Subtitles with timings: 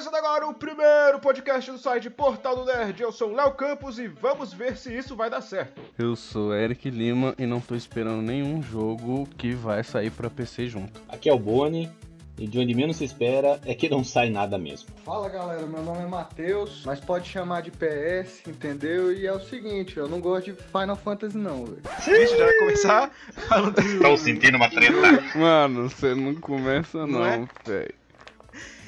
[0.00, 3.02] começando agora o primeiro podcast do site Portal do Nerd.
[3.02, 5.78] Eu sou o Léo Campos e vamos ver se isso vai dar certo.
[5.98, 10.68] Eu sou Eric Lima e não tô esperando nenhum jogo que vai sair pra PC
[10.68, 11.02] junto.
[11.06, 11.90] Aqui é o Boni
[12.38, 14.88] e de onde menos se espera é que não sai nada mesmo.
[15.04, 19.12] Fala galera, meu nome é Matheus, mas pode chamar de PS, entendeu?
[19.12, 21.82] E é o seguinte, eu não gosto de Final Fantasy não, velho.
[22.02, 23.10] Gente, já vai começar
[23.50, 24.94] falando Estou sentindo uma treta.
[25.36, 27.48] Mano, você não começa Não não, é?
[27.66, 27.99] velho.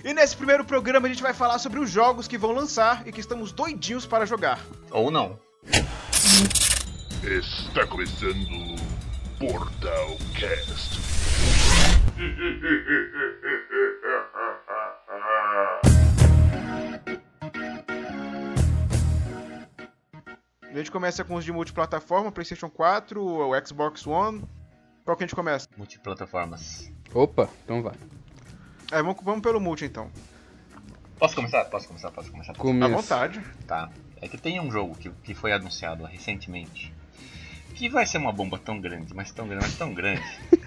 [0.05, 3.12] E nesse primeiro programa a gente vai falar sobre os jogos que vão lançar e
[3.12, 4.59] que estamos doidinhos para jogar.
[4.91, 5.38] Ou não.
[7.23, 8.80] Está começando
[9.38, 11.01] Portal Cast.
[20.62, 24.42] A gente começa com os de multiplataforma, PlayStation 4, o Xbox One.
[25.05, 25.69] Qual que a gente começa?
[25.77, 26.91] Multiplataformas.
[27.14, 27.95] Opa, então vai.
[28.92, 30.10] É, vamos, vamos pelo multi então.
[31.19, 31.64] Posso começar?
[31.66, 32.11] Posso começar?
[32.11, 32.53] Posso começar?
[32.53, 33.41] À vontade.
[33.66, 33.89] Tá.
[34.20, 36.92] É que tem um jogo que, que foi anunciado recentemente.
[37.75, 40.22] Que vai ser uma bomba tão grande, mas tão grande, mas tão grande.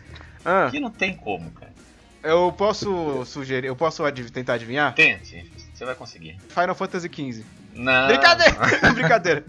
[0.48, 1.74] Ah, que não tem como, cara.
[2.22, 4.94] eu posso sugerir, eu posso adiv- tentar adivinhar?
[4.94, 6.38] Tente, você vai conseguir.
[6.50, 7.44] Final Fantasy XV.
[7.74, 8.06] Não.
[8.06, 8.56] Brincadeira!
[8.94, 9.46] Brincadeira.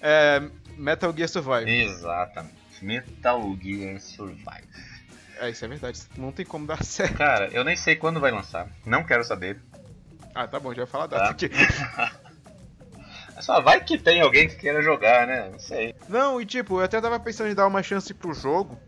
[0.00, 0.40] É,
[0.78, 1.68] Metal Gear Survive.
[1.68, 2.54] Exatamente.
[2.80, 4.68] Metal Gear Survive.
[5.40, 6.00] É, isso é verdade.
[6.16, 7.16] Não tem como dar certo.
[7.16, 8.68] Cara, eu nem sei quando vai lançar.
[8.86, 9.60] Não quero saber.
[10.34, 11.18] Ah, tá bom, já ia falar a Tá.
[11.18, 11.54] data aqui.
[13.40, 15.48] Só vai que tem alguém que queira jogar, né?
[15.50, 15.94] Não sei.
[16.08, 18.78] Não, e tipo, eu até tava pensando em dar uma chance pro jogo,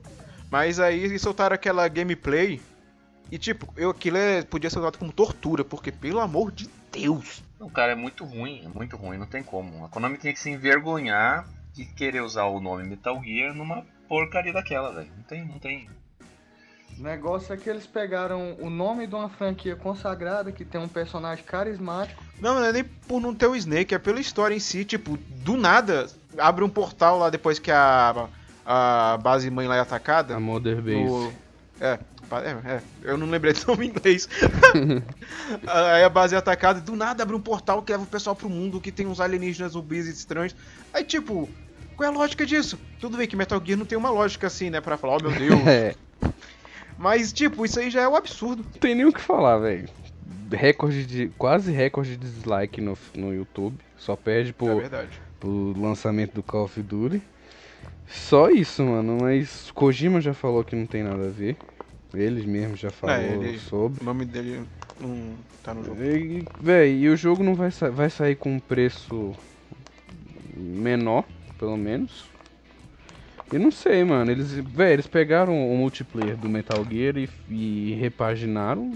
[0.50, 2.60] mas aí eles soltaram aquela gameplay.
[3.30, 7.42] E tipo, eu aquilo é, podia ser usado como tortura, porque pelo amor de Deus.
[7.58, 9.84] Não, cara, é muito ruim, é muito ruim, não tem como.
[9.84, 14.52] A Konami tem que se envergonhar de querer usar o nome Metal Gear numa porcaria
[14.52, 15.10] daquela, velho.
[15.16, 15.90] Não tem, não tem.
[16.98, 20.88] O negócio é que eles pegaram o nome de uma franquia consagrada que tem um
[20.88, 22.22] personagem carismático.
[22.40, 24.84] Não, não é nem por não ter o Snake, é pela história em si.
[24.84, 26.06] Tipo, do nada,
[26.38, 28.28] abre um portal lá depois que a,
[28.64, 30.34] a base mãe lá é atacada.
[30.34, 30.94] A Mother Base.
[31.04, 31.32] No-
[31.78, 31.98] É,
[32.32, 34.26] é, é, eu não lembrei do nome em inglês.
[35.66, 38.48] Aí a base é atacada do nada abre um portal que leva o pessoal pro
[38.48, 40.56] mundo que tem uns alienígenas zumbis estranhos.
[40.94, 41.46] Aí tipo,
[41.94, 42.78] qual é a lógica disso?
[42.98, 44.80] Tudo bem que Metal Gear não tem uma lógica assim, né?
[44.80, 45.60] Pra falar, oh meu Deus.
[46.98, 48.62] É, Mas tipo, isso aí já é um absurdo.
[48.62, 49.88] não tem nem o que falar, velho.
[50.50, 51.28] Recorde de.
[51.38, 53.76] Quase recorde de dislike no, no YouTube.
[53.96, 57.20] Só perde É pro, lançamento do Call of Duty.
[58.06, 59.18] Só isso, mano.
[59.20, 61.56] Mas Kojima já falou que não tem nada a ver.
[62.14, 64.00] Eles mesmos já falou ele- sobre.
[64.00, 64.62] O nome dele
[65.00, 66.00] não tá no jogo.
[66.02, 69.34] E, véi, e o jogo não vai, sa vai sair com um preço
[70.56, 71.24] menor,
[71.58, 72.24] pelo menos.
[73.52, 74.30] E não sei, mano.
[74.30, 78.92] Eles, véi, eles pegaram o multiplayer do Metal Gear e, e repaginaram,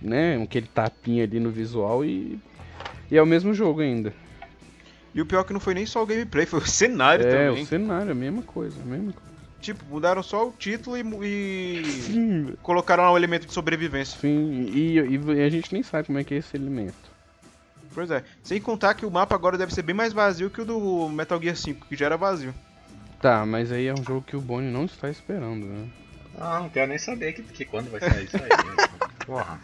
[0.00, 0.40] né?
[0.42, 2.38] Aquele tapinha ali no visual e.
[3.10, 4.12] E é o mesmo jogo ainda.
[5.14, 7.30] E o pior é que não foi nem só o gameplay, foi o cenário é,
[7.30, 7.62] também.
[7.62, 9.28] o cenário, a mesma coisa, a mesma coisa.
[9.60, 11.02] Tipo, mudaram só o título e,
[11.80, 14.18] e Sim, colocaram lá um elemento de sobrevivência.
[14.20, 14.70] sim.
[14.72, 16.94] E, e a gente nem sabe como é que é esse elemento.
[17.92, 18.22] Pois é.
[18.42, 21.40] Sem contar que o mapa agora deve ser bem mais vazio que o do Metal
[21.42, 22.54] Gear 5, que já era vazio.
[23.20, 25.88] Tá, mas aí é um jogo que o Bonnie não está esperando, né?
[26.38, 28.48] Ah, não quero nem saber que, que quando vai sair isso aí.
[28.48, 29.08] né?
[29.26, 29.60] Porra.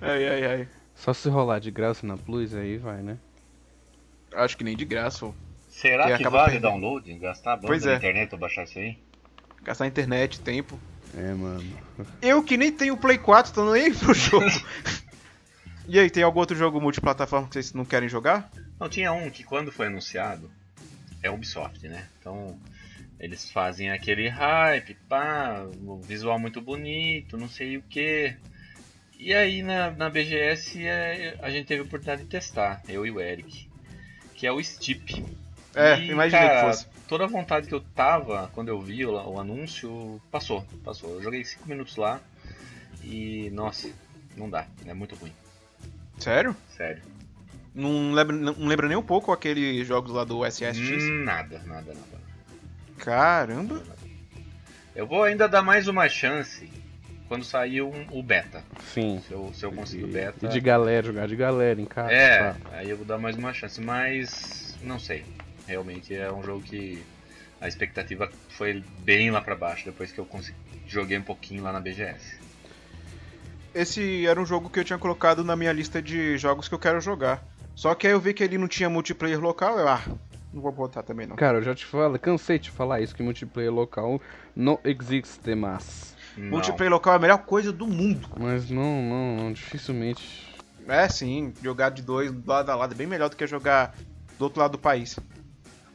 [0.00, 0.68] Ai, ai, ai.
[0.94, 3.18] Só se rolar de graça na Plus, aí vai, né?
[4.32, 5.32] Acho que nem de graça, ó.
[5.68, 6.70] Será que acaba vale perdendo.
[6.70, 7.18] download?
[7.18, 7.96] Gastar a banda Pois na é.
[7.96, 8.96] internet pra baixar isso aí?
[9.62, 10.78] Gastar internet, tempo.
[11.16, 11.64] É, mano.
[12.22, 14.46] Eu que nem tenho Play 4, tô nem aí pro jogo.
[15.86, 18.50] e aí, tem algum outro jogo multiplataforma que vocês não querem jogar?
[18.78, 20.50] Não, tinha um que quando foi anunciado,
[21.22, 22.06] é Ubisoft, né?
[22.18, 22.58] Então,
[23.18, 28.34] eles fazem aquele hype, pá, o visual muito bonito, não sei o que.
[29.18, 33.10] E aí na, na BGS é, a gente teve a oportunidade de testar, eu e
[33.10, 33.68] o Eric,
[34.34, 35.24] que é o Steep.
[35.74, 36.86] É, E, imaginei cara, que fosse.
[37.08, 41.14] Toda a vontade que eu tava quando eu vi o, o anúncio, passou, passou.
[41.14, 42.20] Eu joguei 5 minutos lá
[43.02, 43.90] e, nossa,
[44.36, 45.32] não dá, é muito ruim,
[46.18, 46.54] Sério?
[46.76, 47.02] sério.
[47.78, 50.80] Não lembra, não lembra nem um pouco aqueles jogos lá do SSX?
[51.04, 52.18] Hum, nada, nada, nada.
[52.98, 53.80] Caramba.
[54.96, 56.68] Eu vou ainda dar mais uma chance
[57.28, 58.64] quando sair um- o beta.
[58.92, 59.22] Sim.
[59.28, 60.44] Se eu, se eu conseguir o beta.
[60.44, 62.10] e de galera, jogar de galera em casa.
[62.10, 62.56] É, tá.
[62.72, 65.24] aí eu vou dar mais uma chance, mas não sei.
[65.64, 67.00] Realmente é um jogo que
[67.60, 70.56] a expectativa foi bem lá pra baixo depois que eu consegui,
[70.88, 72.38] joguei um pouquinho lá na BGS.
[73.72, 76.78] Esse era um jogo que eu tinha colocado na minha lista de jogos que eu
[76.80, 77.40] quero jogar.
[77.78, 80.02] Só que aí eu vi que ele não tinha multiplayer local, eu, ah,
[80.52, 81.36] não vou botar também não.
[81.36, 84.20] Cara, eu já te falo, cansei de falar isso, que multiplayer local
[84.56, 86.16] não existe mais.
[86.36, 86.50] Não.
[86.50, 88.30] Multiplayer local é a melhor coisa do mundo.
[88.36, 90.44] Mas não, não, não, dificilmente.
[90.88, 93.94] É, sim, jogar de dois do lado a lado é bem melhor do que jogar
[94.36, 95.16] do outro lado do país.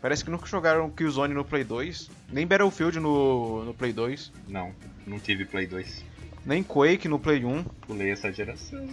[0.01, 4.73] Parece que nunca jogaram Killzone no Play 2, nem Battlefield no, no Play 2, Não,
[5.05, 6.05] não tive Play 2.
[6.45, 7.61] nem Quake no Play 1.
[7.85, 8.87] Pulei essa geração.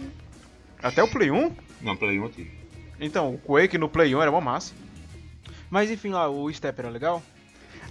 [0.83, 1.55] Até o Play 1?
[1.79, 2.60] Não, Play 1 eu tive.
[3.01, 4.73] Então, o Quake no Play 1 era uma massa.
[5.71, 7.23] Mas enfim, lá, o Step era legal?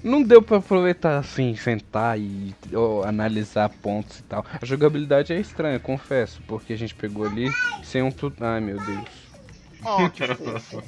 [0.05, 4.47] Não deu pra aproveitar assim, sentar e ó, analisar pontos e tal.
[4.63, 7.51] A jogabilidade é estranha, confesso, porque a gente pegou ali
[7.83, 8.37] sem um tut...
[8.41, 9.09] Ai meu Deus.
[9.85, 10.83] Oh, que fofo.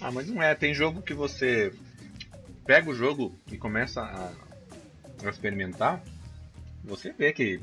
[0.00, 0.54] Ah, mas não é.
[0.54, 1.72] Tem jogo que você
[2.64, 4.32] pega o jogo e começa a,
[5.26, 6.02] a experimentar,
[6.84, 7.60] você vê que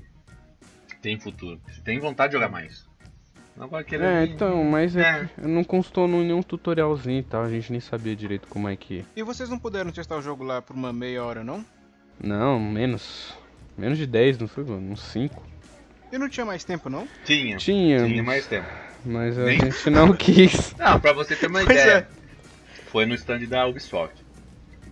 [1.02, 1.60] tem futuro.
[1.68, 2.87] Você tem vontade de jogar mais.
[3.58, 4.04] Não vai querer.
[4.06, 5.48] É, então, mas é, É.
[5.48, 9.04] não constou nenhum tutorialzinho e tal, a gente nem sabia direito como é que.
[9.16, 11.66] E vocês não puderam testar o jogo lá por uma meia hora, não?
[12.24, 13.34] Não, menos.
[13.78, 14.92] Menos de 10, não foi, mano?
[14.92, 15.44] Uns 5.
[16.12, 17.08] E não tinha mais tempo, não?
[17.26, 17.58] Tinha.
[17.58, 18.68] Tinha, Tinha mais tempo.
[19.06, 20.74] mas a Nem- gente não quis.
[20.78, 22.08] Não, pra você ter uma Pois ideia.
[22.92, 24.24] Foi no stand da Ubisoft.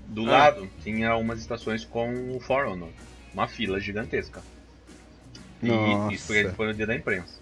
[0.07, 0.31] Do Ah.
[0.38, 2.89] lado tinha umas estações com o For Honor.
[3.33, 4.41] Uma fila gigantesca.
[5.63, 6.13] E Nossa.
[6.13, 7.39] isso foi, foi no dia da imprensa.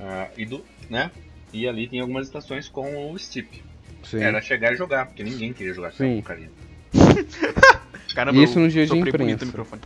[0.00, 0.64] Ah, e do.
[0.90, 1.10] né?
[1.52, 3.62] E ali tinha algumas estações com o Steep.
[4.04, 4.18] Sim.
[4.20, 6.04] Era chegar e jogar, porque ninguém queria jogar Sim.
[6.18, 6.50] essa porcaria.
[8.14, 9.44] Caramba, Isso no dia de imprensa.
[9.44, 9.82] microfone.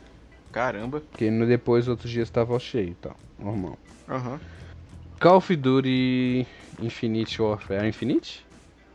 [0.52, 1.00] Caramba.
[1.00, 3.16] Porque no depois outros dias tava cheio e tal.
[3.38, 3.78] Normal.
[4.08, 4.40] Aham.
[5.20, 6.46] Call of Duty
[6.80, 7.84] Infinite Warfare.
[7.84, 8.44] É Infinite?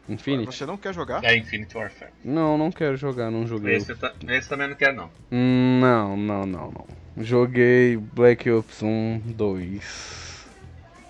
[0.10, 0.46] Infinite?
[0.56, 1.24] Você não quer jogar?
[1.24, 2.12] É Infinite Warfare.
[2.24, 3.76] Não, não quero jogar, não joguei.
[3.76, 5.10] Esse, eu ta- esse também não quero, não.
[5.32, 6.88] Hum, Não, não, não, não.
[7.24, 10.31] Joguei Black Ops 1, 2.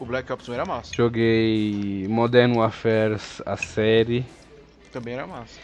[0.02, 0.96] O Black Ops 1 era massa.
[0.96, 4.26] Joguei Modern Warfare, a série.
[4.92, 5.60] Também era massa.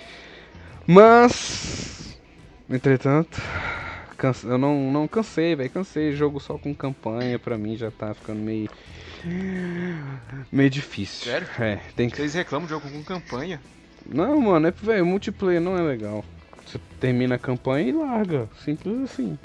[0.85, 2.15] Mas,
[2.69, 3.41] entretanto,
[4.15, 5.71] canse- eu não, não cansei, velho.
[5.71, 6.11] Cansei.
[6.11, 8.69] Jogo só com campanha, pra mim já tá ficando meio.
[10.51, 11.31] meio difícil.
[11.31, 11.47] Sério?
[11.59, 12.17] É, tem que.
[12.17, 13.59] Vocês reclamam de jogo com campanha?
[14.05, 16.23] Não, mano, é, velho, multiplayer não é legal.
[16.63, 18.47] Você termina a campanha e larga.
[18.63, 19.35] Simples assim.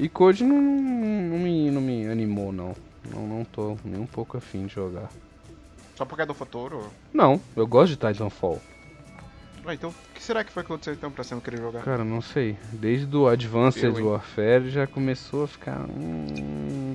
[0.00, 2.74] E Code não, não, me, não me animou, não.
[3.10, 5.12] Não, não tô nem um pouco afim de jogar.
[5.96, 6.72] Só por causa do fator?
[6.72, 6.92] Ou...
[7.12, 8.60] Não, eu gosto de Titanfall.
[9.66, 11.82] Ah, então, o que será que foi que aconteceu então pra você não querer jogar?
[11.84, 12.58] Cara, não sei.
[12.72, 14.06] Desde o Advanced Eu?
[14.06, 15.80] Warfare já começou a ficar.
[15.88, 16.94] Hum,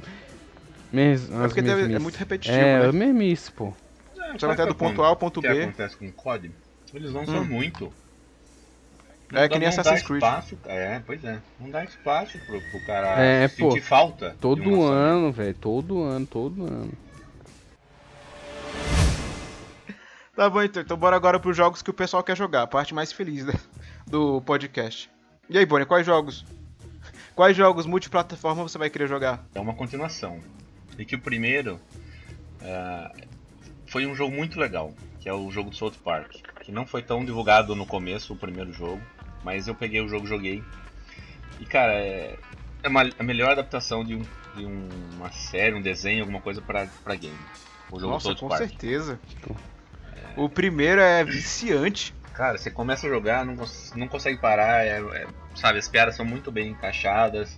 [0.92, 2.92] mes, É porque deve- é muito repetitivo, É, né?
[2.92, 3.74] mesmice, pô.
[4.38, 5.62] Você vai até do ponto A ao ponto O que B.
[5.62, 6.52] acontece com o COD?
[6.94, 7.48] Eles lançam Hum.
[7.48, 7.92] muito.
[9.34, 10.24] É que nem não dá Assassin's Creed.
[10.24, 11.40] Espaço, é, pois é.
[11.60, 14.36] Não dá espaço pro, pro cara É, sentir pô, falta.
[14.42, 15.54] Todo ano, velho.
[15.54, 16.92] Todo ano, todo ano.
[20.36, 20.82] Tá bom, então.
[20.82, 22.64] Então bora agora pros jogos que o pessoal quer jogar.
[22.64, 23.54] A parte mais feliz né,
[24.08, 25.10] do podcast.
[25.50, 26.46] E aí, Bonnie, quais jogos?
[27.36, 29.46] Quais jogos multiplataforma você vai querer jogar?
[29.54, 30.40] É uma continuação.
[30.98, 31.80] E que o primeiro
[32.62, 33.12] ah,
[33.88, 36.36] foi um jogo muito legal, que é o jogo do South Park.
[36.62, 39.02] Que não foi tão divulgado no começo, o primeiro jogo,
[39.44, 40.64] mas eu peguei o jogo e joguei.
[41.60, 42.38] E cara, é,
[42.84, 46.62] é uma, a melhor adaptação de, um, de um- uma série, um desenho, alguma coisa
[46.62, 47.40] pra, pra game.
[47.92, 48.70] O jogo Nossa, com South Park.
[48.70, 49.20] certeza.
[50.38, 52.14] O primeiro é viciante.
[52.34, 56.16] Cara, você começa a jogar, não, cons- não consegue parar, é- é- sabe, as piadas
[56.16, 57.58] são muito bem encaixadas.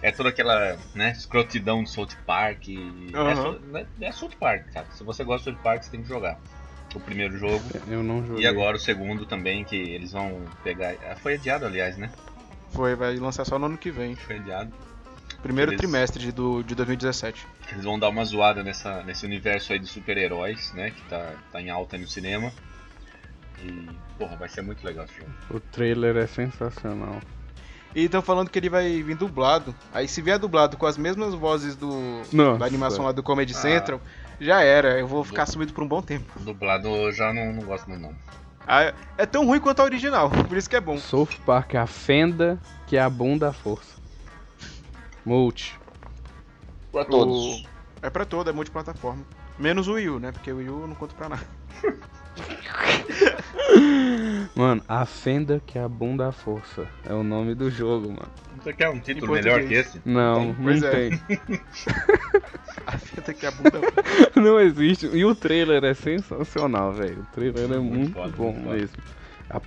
[0.00, 2.68] É toda aquela, né, escrotidão do South Park.
[2.68, 3.36] e- É, Aham.
[3.36, 4.86] Sou- é, é South Park, cara.
[4.90, 6.38] Se você gosta de South Park, você tem que jogar.
[6.94, 7.62] O primeiro jogo.
[7.88, 8.44] Eu não joguei.
[8.44, 10.94] E agora o segundo também, que eles vão pegar.
[11.10, 12.10] ah, Foi adiado, aliás, né?
[12.70, 14.14] Foi, vai lançar só no ano que vem.
[14.14, 14.72] Foi adiado.
[15.42, 17.46] Primeiro Eles- trimestre de, do, de 2017.
[17.72, 20.90] Eles vão dar uma zoada nessa, nesse universo aí de super-heróis, né?
[20.90, 22.52] Que tá, tá em alta no cinema.
[23.62, 25.30] E, porra, vai ser muito legal esse jogo.
[25.50, 27.20] O trailer é sensacional.
[27.94, 29.74] E estão falando que ele vai vir dublado.
[29.92, 32.58] Aí se vier dublado com as mesmas vozes do Nossa.
[32.58, 33.56] da animação lá do Comedy Ah.
[33.58, 34.00] Central,
[34.44, 34.98] já era.
[34.98, 36.38] Eu vou ficar sumido por um bom tempo.
[36.40, 38.14] Dublado eu já não, não gosto muito, não.
[38.66, 40.96] Ah, é tão ruim quanto a original, por isso que é bom.
[40.98, 43.96] South Park é a fenda que é a bunda da força.
[45.24, 45.78] Multi.
[46.90, 47.62] Pra O-
[48.02, 49.24] É pra todo, é multiplataforma.
[49.58, 50.32] Menos o Wii U, né?
[50.32, 51.42] Porque o Wii U eu não conto pra nada.
[54.54, 56.86] Mano, a fenda que é a bunda da força.
[57.08, 58.28] É o nome do jogo, mano.
[58.62, 60.00] Você quer um título melhor que esse?
[60.04, 61.08] Não, Pois não é.
[61.10, 61.20] tem.
[62.86, 63.80] A fita que é a bunda.
[64.34, 65.06] não existe.
[65.06, 67.20] E o trailer é sensacional, velho.
[67.20, 68.96] O trailer é Muito muito, foda, bom muito mesmo.
[69.48, 69.60] A...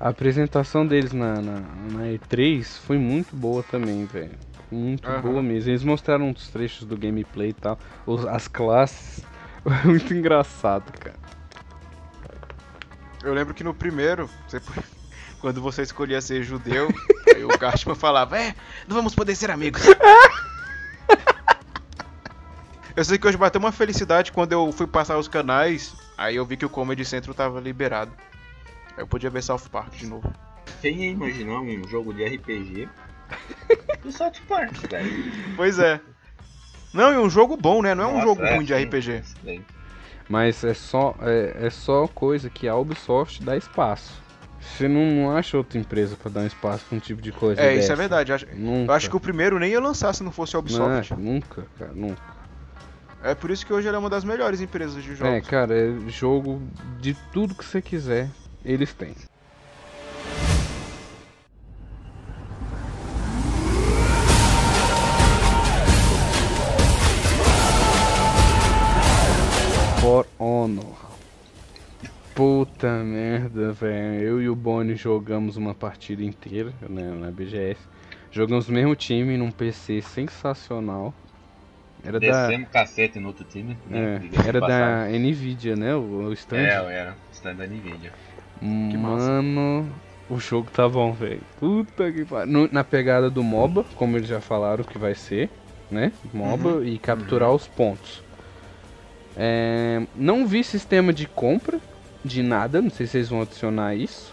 [0.00, 4.36] a apresentação deles na, na, na E3 foi muito boa também, velho.
[4.70, 5.20] Muito Aham.
[5.20, 5.70] boa mesmo.
[5.70, 7.78] Eles mostraram uns trechos do gameplay e tal.
[8.06, 9.24] os- as classes.
[9.84, 11.16] muito engraçado, cara.
[13.22, 14.60] Eu lembro que no primeiro, você-
[15.40, 16.88] quando você escolhia ser judeu,
[17.34, 18.54] aí o Cartman falava, é,
[18.86, 19.82] não vamos poder ser amigos.
[22.96, 26.44] Eu sei que hoje bateu uma felicidade quando eu fui passar os canais, aí eu
[26.44, 28.10] vi que o Comedy Central tava liberado.
[28.96, 30.32] Aí eu podia ver South Park de novo.
[30.80, 32.88] Quem ia imaginar um jogo de RPG
[34.02, 35.32] do South Park, velho?
[35.54, 36.00] Pois é.
[36.92, 37.94] Não, e um jogo bom, né?
[37.94, 39.10] Não é um Nossa, jogo é, ruim de sim, RPG.
[39.12, 39.64] excelente.
[40.28, 44.12] Mas é só, é, é só coisa que a Ubisoft dá espaço.
[44.60, 47.60] Você não, não acha outra empresa pra dar um espaço pra um tipo de coisa
[47.60, 47.92] É, isso dessa.
[47.92, 48.30] é verdade.
[48.32, 48.92] Eu acho, Nunca.
[48.92, 51.12] eu acho que o primeiro nem ia lançar se não fosse a Ubisoft.
[51.14, 52.20] Não, nunca, cara, nunca.
[53.22, 55.48] É por isso que hoje ela é uma das melhores empresas de É, jogos.
[55.48, 56.60] cara, é jogo
[57.00, 58.28] de tudo que você quiser,
[58.64, 59.14] eles têm.
[72.34, 74.20] Puta merda, velho.
[74.22, 77.80] Eu e o Boni jogamos uma partida inteira né, na BGS.
[78.30, 81.12] Jogamos o mesmo time num PC sensacional.
[82.04, 82.46] Era da.
[82.46, 83.76] Descemos cacete no outro time.
[83.86, 84.22] né?
[84.44, 85.96] É, era da Nvidia, né?
[85.96, 86.58] O, o stand.
[86.58, 87.16] É, era.
[87.32, 88.12] Stand da Nvidia.
[88.62, 89.88] Mano,
[90.30, 91.40] o jogo tá bom, velho.
[91.58, 92.68] Puta que pariu.
[92.70, 95.50] Na pegada do MOBA, como eles já falaram que vai ser,
[95.90, 96.12] né?
[96.32, 96.84] MOBA Uhum.
[96.84, 98.22] e capturar os pontos.
[99.38, 101.78] É, não vi sistema de compra
[102.24, 104.32] de nada, não sei se vocês vão adicionar isso.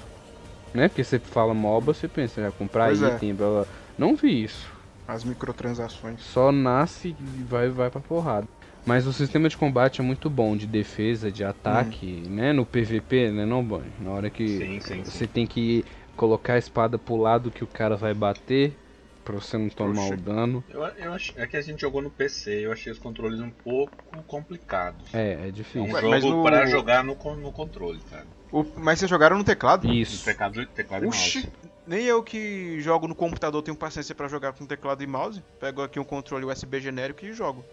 [0.73, 0.87] Né?
[0.87, 3.15] Porque você fala MOBA, você pensa, já comprar Pois é.
[3.15, 3.65] item, blá blá.
[3.97, 4.69] Não vi isso.
[5.07, 6.19] As microtransações.
[6.21, 8.47] Só nasce e vai, vai pra porrada.
[8.85, 12.53] Mas o sistema de combate é muito bom, de defesa, de ataque, né?
[12.53, 13.91] No PVP, né não, Bunny?
[13.99, 15.03] Na hora que Sim, sim, sim.
[15.03, 15.83] você tem que
[16.15, 18.77] colocar a espada pro lado que o cara vai bater,
[19.25, 20.13] pra você não tomar Oxe.
[20.13, 20.63] o dano.
[20.69, 21.33] Eu, eu ach...
[21.35, 23.91] É que a gente jogou no PC, eu achei os controles um pouco
[24.27, 25.13] complicados.
[25.13, 25.83] É, é É um difícil.
[25.83, 28.25] Ué, jogo mas no- pra jogar no, no controle, cara.
[28.51, 29.87] O- Mas vocês jogaram no teclado?
[29.87, 30.23] No Isso.
[30.23, 31.51] teclado, teclado e Oxi, mouse.
[31.85, 35.43] nem eu que jogo no computador tenho paciência pra jogar com teclado e mouse.
[35.59, 37.65] Pego aqui um controle USB genérico e jogo.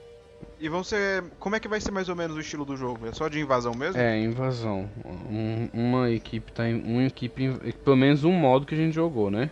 [0.59, 1.23] E vão ser.
[1.39, 3.07] Como é que vai ser mais ou menos o estilo do jogo?
[3.07, 4.01] É só de invasão mesmo?
[4.01, 4.91] É, invasão.
[5.05, 6.83] Um- uma equipe tá em.
[6.83, 7.45] Uma equipe.
[7.45, 9.51] em- Pelo menos um modo que a gente jogou, né?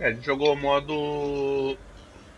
[0.00, 1.76] É, a gente jogou o modo.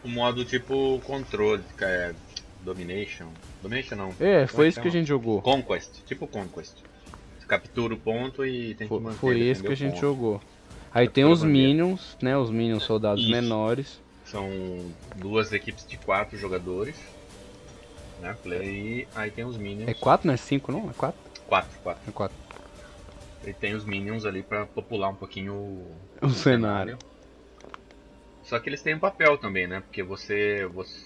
[0.03, 2.15] O modo tipo controle, que é
[2.63, 3.29] Domination.
[3.63, 4.09] Domination não.
[4.19, 5.43] É, foi Como isso que a gente jogou.
[5.43, 6.73] Conquest, tipo Conquest.
[7.39, 9.19] Você captura o ponto e tem que Foi, manter.
[9.19, 10.01] foi esse que a gente ponto.
[10.01, 10.41] jogou.
[10.93, 11.69] Aí tem Captura os a bandeira.
[11.69, 12.37] minions, né?
[12.37, 13.31] Os minions soldados Isso.
[13.31, 14.01] menores.
[14.25, 14.49] São
[15.17, 16.97] duas equipes de quatro jogadores.
[18.21, 18.37] Né?
[18.43, 19.89] Play, aí tem os minions.
[19.89, 20.91] É 4, não é 5 não?
[20.91, 21.19] É 4?
[21.47, 22.03] Quatro, quatro.
[22.09, 22.37] É 4.
[23.47, 26.99] E tem os minions ali pra popular um pouquinho o, O cenário.
[28.51, 29.79] Só que eles têm um papel também, né?
[29.81, 30.97] Porque você você,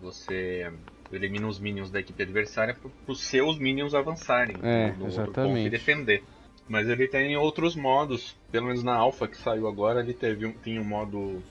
[0.00, 0.72] você
[1.10, 5.32] elimina os minions da equipe adversária para os seus minions avançarem É, no outro ponto
[5.34, 5.66] exatamente.
[5.66, 6.22] e defender.
[6.68, 10.52] Mas ele tem outros modos, pelo menos na alpha que saiu agora, ele teve um,
[10.52, 11.42] tinha um modo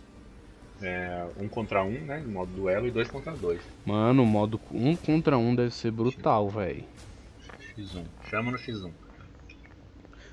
[0.82, 2.24] é, um contra um, né?
[2.26, 3.62] Modo duelo e dois contra dois.
[3.86, 6.86] Mano, o modo 1 um contra 1 um deve ser brutal, velho.
[7.76, 8.06] X1.
[8.30, 8.94] Chama no X1.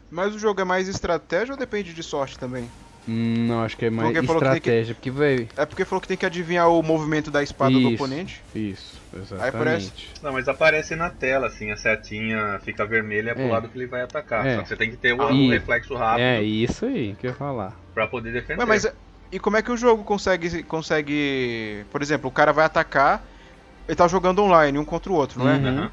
[0.09, 2.71] Mas o jogo é mais estratégia ou depende de sorte também?
[3.09, 5.49] Hum, Não, acho que é mais Porque falou que que- estratégia, porque, velho.
[5.57, 7.95] É porque falou que tem que adivinhar o movimento da espada do Isso.
[7.95, 8.43] oponente.
[8.55, 10.15] Isso, Aí parece- exatamente.
[10.23, 13.51] Não, mas aparece na tela, assim, a setinha fica vermelha pro É.
[13.51, 14.47] lado que ele vai atacar.
[14.47, 14.57] É.
[14.57, 17.27] Só que você tem que ter o, Ah, e- reflexo rápido É isso aí que
[17.27, 17.75] eu ia falar.
[17.95, 18.65] pra poder defender.
[18.67, 18.93] Mas é-
[19.33, 23.25] e como é que o jogo consegue consegue, por exemplo, o cara vai atacar,
[23.89, 25.57] ele tá jogando online um contra o outro, não é?
[25.57, 25.91] Uhum.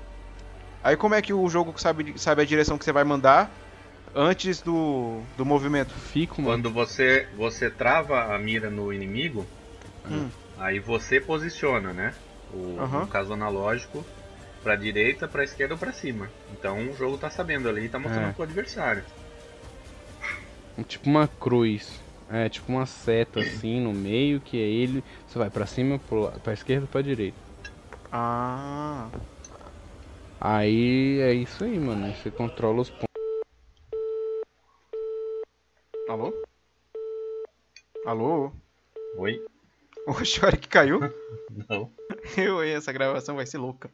[0.83, 3.49] Aí como é que o jogo sabe sabe a direção que você vai mandar
[4.15, 5.91] antes do, do movimento?
[5.93, 6.63] Fico, mano.
[6.63, 9.45] Quando você, você trava a mira no inimigo,
[10.05, 10.29] Hum.
[10.57, 12.13] aí você posiciona, né?
[12.53, 13.01] O, Aham.
[13.01, 14.05] No caso analógico,
[14.63, 16.29] pra direita, pra esquerda ou pra cima.
[16.51, 18.33] Então o jogo tá sabendo ali e tá mostrando É.
[18.33, 19.03] pro adversário.
[20.87, 21.99] Tipo uma cruz.
[22.29, 25.03] É, tipo uma seta assim no meio, que é ele.
[25.27, 27.37] Você vai pra cima, pro, pra esquerda pra direita.
[28.11, 29.07] Ah.
[30.39, 32.13] Aí é isso aí, mano.
[32.13, 33.06] Você controla os pontos.
[36.07, 36.33] Alô?
[38.05, 38.51] Alô?
[39.17, 39.45] Oi?
[40.07, 40.99] Oxe, olha que caiu.
[41.69, 41.91] Não.
[42.37, 43.89] Eu, essa gravação vai ser louca.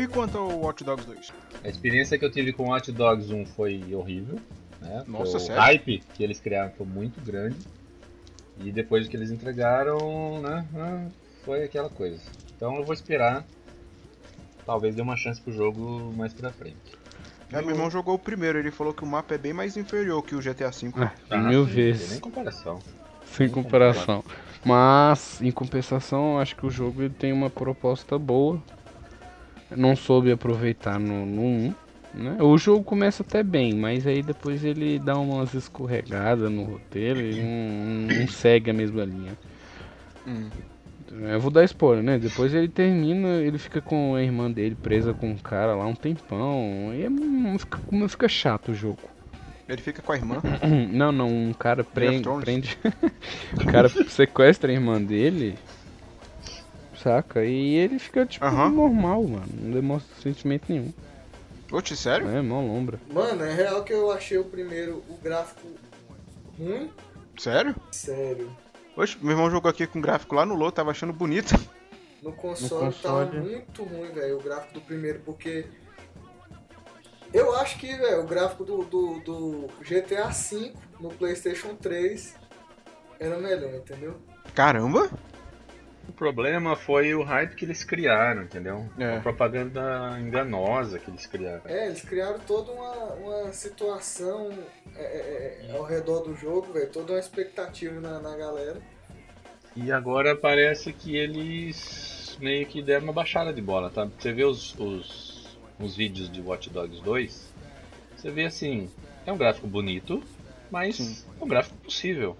[0.00, 1.32] E quanto ao Watch Dogs 2?
[1.64, 4.38] A experiência que eu tive com Hot Dogs 1 foi horrível.
[4.80, 5.04] Né?
[5.08, 5.60] Nossa, o sério?
[5.60, 7.58] hype que eles criaram foi muito grande.
[8.58, 10.66] E depois que eles entregaram, né?
[10.76, 11.08] ah,
[11.44, 12.20] Foi aquela coisa.
[12.56, 13.44] Então eu vou esperar.
[14.70, 16.76] Talvez dê uma chance pro jogo mais pra frente.
[17.52, 20.22] É, meu irmão jogou o primeiro, ele falou que o mapa é bem mais inferior
[20.22, 20.92] que o GTA V.
[20.96, 22.10] Ah, Ah, mil sim, vezes.
[22.12, 22.78] Nem comparação.
[23.24, 24.22] Sem comparação.
[24.64, 28.62] Mas, em compensação, eu acho que o jogo ele tem uma proposta boa.
[29.76, 31.74] Não soube aproveitar no, no 1.
[32.14, 32.36] Né?
[32.40, 37.42] O jogo começa até bem, mas aí depois ele dá umas escorregadas no roteiro e
[37.42, 39.36] não, não segue a mesma linha.
[40.24, 40.48] Hum.
[41.10, 42.18] Eu vou dar spoiler, né?
[42.18, 45.94] Depois ele termina, ele fica com a irmã dele presa com um cara lá um
[45.94, 46.92] tempão.
[46.94, 49.00] E é, fica, fica chato o jogo.
[49.68, 50.42] Ele fica com a irmã.
[50.92, 52.28] Não, não, um cara prende.
[52.40, 52.78] Prende
[53.56, 55.56] o cara sequestra a irmã dele.
[56.96, 57.44] Saca?
[57.44, 58.70] E ele fica tipo Aham.
[58.70, 59.48] normal, mano.
[59.60, 60.92] Não demonstra sentimento nenhum.
[61.72, 62.28] Oxe, sério?
[62.28, 63.00] É, mó lombra.
[63.12, 65.68] Mano, é real que eu achei o primeiro, o gráfico
[66.58, 66.90] ruim.
[67.38, 67.74] Sério?
[67.92, 68.50] Sério.
[69.00, 71.54] Oxe, meu irmão jogou aqui com gráfico lá no LoL, tava achando bonito.
[72.22, 73.40] No console, tava console.
[73.40, 75.64] muito ruim, velho, o gráfico do primeiro, porque.
[77.32, 82.36] Eu acho que, velho, o gráfico do, do, do GTA V no PlayStation 3
[83.18, 84.20] era melhor, entendeu?
[84.54, 85.08] Caramba!
[86.06, 88.86] O problema foi o hype que eles criaram, entendeu?
[88.98, 89.16] É.
[89.16, 91.62] A propaganda enganosa que eles criaram.
[91.64, 94.50] É, eles criaram toda uma, uma situação
[94.96, 98.80] é, é, é, ao redor do jogo, velho, toda uma expectativa na, na galera.
[99.76, 104.08] E agora parece que eles meio que deram uma baixada de bola, tá?
[104.18, 107.52] Você vê os, os, os vídeos de Watch Dogs 2,
[108.16, 108.88] você vê assim,
[109.26, 110.22] é um gráfico bonito,
[110.70, 111.16] mas Sim.
[111.40, 112.36] é um gráfico possível.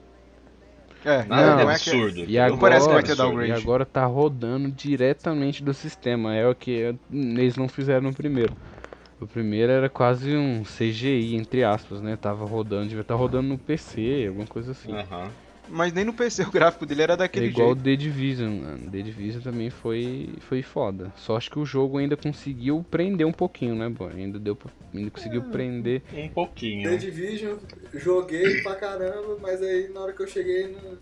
[1.04, 2.24] É, Nada de Não, é que- absurdo.
[2.26, 3.50] E agora, parece que vai ter downgrade.
[3.50, 6.34] e agora tá rodando diretamente do sistema.
[6.34, 8.54] É o que eles não fizeram no primeiro.
[9.20, 12.16] O primeiro era quase um CGI, entre aspas, né?
[12.16, 14.92] Tava rodando, devia estar rodando no PC, alguma coisa assim.
[14.92, 15.30] Aham.
[15.68, 17.84] Mas nem no PC o gráfico dele era É daquele igual o jeito.
[17.84, 18.90] The Division, mano.
[18.90, 21.12] The Division também foi, foi foda.
[21.16, 24.10] Só acho que o jogo ainda conseguiu prender um pouquinho, né, boy?
[24.12, 26.02] Ainda, deu, pra- ainda conseguiu prender.
[26.12, 26.90] Um pouquinho.
[26.90, 27.56] The Division,
[27.94, 30.96] joguei pra caramba, mas aí na hora que eu cheguei num,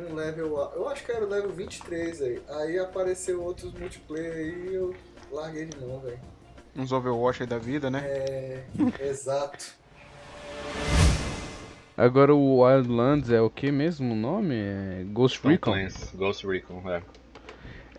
[0.00, 0.62] num level.
[0.62, 2.38] a- Eu acho que era o level 23 aí.
[2.48, 4.94] Aí apareceu outros multiplayer aí e eu
[5.32, 6.20] larguei de mão, velho.
[6.76, 8.02] Uns Overwatch aí da vida, né?
[8.04, 8.62] É.
[9.00, 9.74] exato.
[11.96, 14.54] Agora o Wildlands é o que mesmo o nome?
[14.54, 15.74] É Ghost Tom Recon?
[16.14, 17.02] Ghost Recon, é.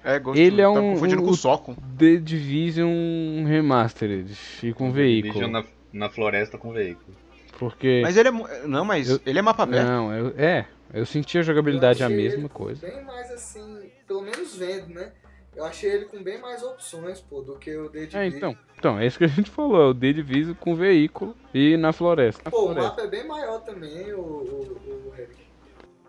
[0.04, 1.76] É, gosto, Ele é tá um- confundindo um- com o Socon.
[1.98, 5.34] The Division Remastered e com veículo.
[5.34, 7.18] Division na, na floresta com veículo.
[7.58, 8.02] Porque.
[8.04, 8.68] Mas ele é.
[8.68, 9.88] Não, mas Eu- ele é mapa aberto.
[9.88, 10.68] Não, eu- é.
[10.94, 12.88] Eu senti a jogabilidade a mesma ele coisa.
[12.88, 15.12] Bem mais assim, pelo menos vendo, né?
[15.58, 18.22] Eu achei ele com bem mais opções, pô, do que o The Division.
[18.22, 18.58] É, então.
[18.78, 21.92] Então, é isso que a gente falou, é o The Division com veículo e na
[21.92, 22.44] floresta.
[22.46, 22.90] Na Pô, o floresta.
[22.90, 25.36] mapa é bem maior também, o, o, o Eric.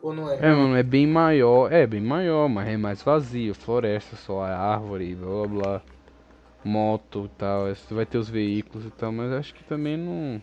[0.03, 0.37] Ou não é?
[0.37, 1.73] É, mano, é bem maior.
[1.73, 3.55] É, bem maior, mas é mais vazio.
[3.55, 5.83] Floresta só, árvore, blá blá blá.
[6.63, 7.69] Moto e tal.
[7.69, 10.43] Você vai ter os veículos e tal, mas acho que também não.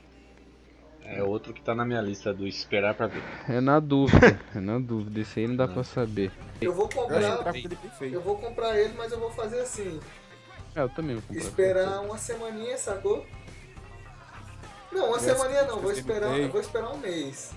[1.07, 3.21] É outro que tá na minha lista do esperar pra ver.
[3.47, 4.39] É na dúvida.
[4.55, 5.19] é na dúvida.
[5.21, 6.31] Esse aí não dá pra saber.
[6.59, 7.51] Eu vou Eu comprar.
[7.53, 8.13] bem feio.
[8.15, 9.99] Eu vou comprar ele, mas eu vou fazer assim.
[10.75, 11.41] É, eu também vou comprar.
[11.43, 13.25] Esperar uma semaninha, sacou?
[14.91, 17.51] Não, uma Yes, semaninha não, vou eu esperar, eu vou esperar um mês.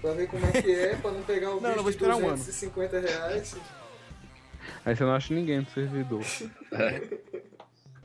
[0.00, 1.96] Pra ver como é que é, pra não pegar o Não, bicho eu vou de
[1.96, 2.36] esperar um ano.
[2.36, 3.56] 250 reais.
[4.84, 6.22] Aí você não acha ninguém no servidor.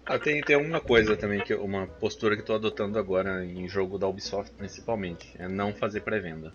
[0.09, 3.67] Ah, tem, tem uma coisa também, que uma postura que eu tô adotando agora em
[3.67, 5.29] jogo da Ubisoft principalmente.
[5.37, 6.53] É não fazer pré-venda.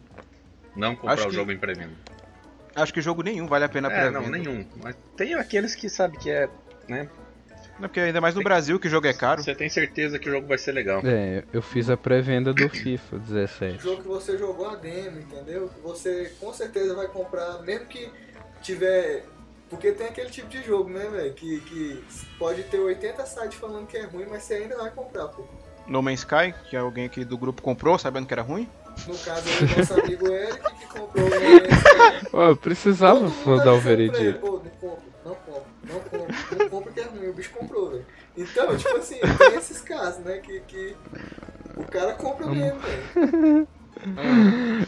[0.75, 1.93] Não comprar Acho o que- jogo em pré-venda.
[2.75, 4.65] Acho que jogo nenhum vale a pena É, pra não, nenhum.
[4.83, 6.49] Mas tem aqueles que sabe que é,
[6.89, 7.09] né?
[7.79, 9.43] Não, porque ainda mais no Brasil que o jogo é caro.
[9.43, 11.03] Você tem certeza que o jogo vai ser legal.
[11.05, 13.83] É, eu fiz a pré-venda do FIFA O 17.
[13.83, 15.69] jogo que você jogou a demo, entendeu?
[15.69, 18.11] Que você com certeza vai comprar, mesmo que
[18.63, 19.25] tiver.
[19.73, 21.33] Porque tem aquele tipo de jogo, né, velho?
[21.33, 22.05] Que, que
[22.39, 25.47] pode ter 80 sites falando que é ruim, mas você ainda vai comprar, pô.
[25.87, 28.69] No Man's Sky, que é alguém aqui do grupo comprou, sabendo que era ruim.
[29.09, 33.65] No caso do nosso amigo Eric, que comprou o Man's Ó, eu precisava Todo tá
[33.65, 34.41] dar o veredito.
[34.41, 37.91] Pô, não compra, não compra, não compra, não compra que é ruim, o bicho comprou,
[37.93, 38.07] velho.
[38.37, 40.95] Então, tipo assim, tem esses casos, né, que, que
[41.79, 43.69] o cara compra mesmo, velho.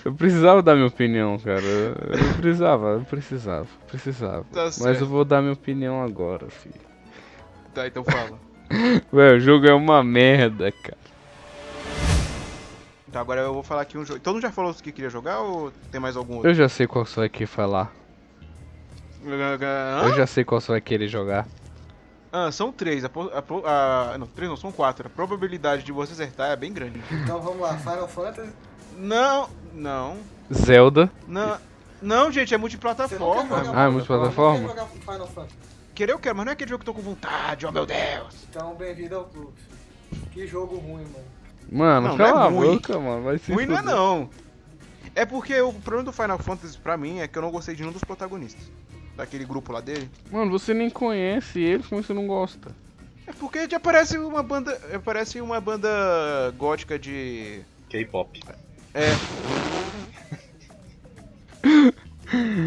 [0.04, 1.60] Eu precisava dar minha opinião, cara.
[1.62, 4.44] Eu precisava, eu precisava, precisava.
[4.52, 6.74] Tá Mas eu vou dar minha opinião agora, filho.
[7.72, 8.38] Tá, então fala.
[9.12, 10.98] Ué, o jogo é uma merda, cara.
[13.08, 14.18] Então agora eu vou falar aqui um jogo.
[14.18, 16.50] Todo mundo já falou o que queria jogar ou tem mais algum outro?
[16.50, 17.92] Eu já sei qual você vai querer falar.
[19.24, 20.08] Hã?
[20.08, 21.46] Eu já sei qual você vai querer jogar.
[22.32, 23.04] Ah, são três.
[23.04, 25.06] A, a a- não, três não, são quatro.
[25.06, 27.00] A probabilidade de você acertar é bem grande.
[27.12, 28.52] Então vamos lá, Final Fantasy.
[28.98, 30.16] Não, não,
[30.52, 31.10] Zelda.
[31.26, 31.58] não.
[32.02, 33.62] Não, gente, é multiplataforma.
[33.74, 34.68] Ah, é multiplataforma?
[34.68, 34.76] Fantasy?
[34.76, 35.56] Não quer jogar Final Fantasy.
[35.94, 37.86] Querer eu quero, mas não é aquele jogo que eu tô com vontade, oh meu
[37.86, 38.46] Deus.
[38.50, 39.52] Então, bem-vindo ao clube.
[40.32, 41.24] Que jogo ruim, mano.
[41.72, 42.74] Mano, Não, cala não é a ruim.
[42.76, 43.22] boca, mano.
[43.22, 44.28] Vai se Ruim não é não.
[45.14, 47.80] É porque o problema do Final Fantasy pra mim é que eu não gostei de
[47.80, 48.70] nenhum dos protagonistas.
[49.16, 50.10] Daquele grupo lá dele.
[50.30, 52.70] Mano, você nem conhece eles, como você não gosta?
[53.26, 54.78] É porque já parece uma banda.
[55.02, 55.88] Parece uma banda
[56.58, 57.62] gótica de.
[57.88, 58.42] K-pop.
[58.94, 59.10] É.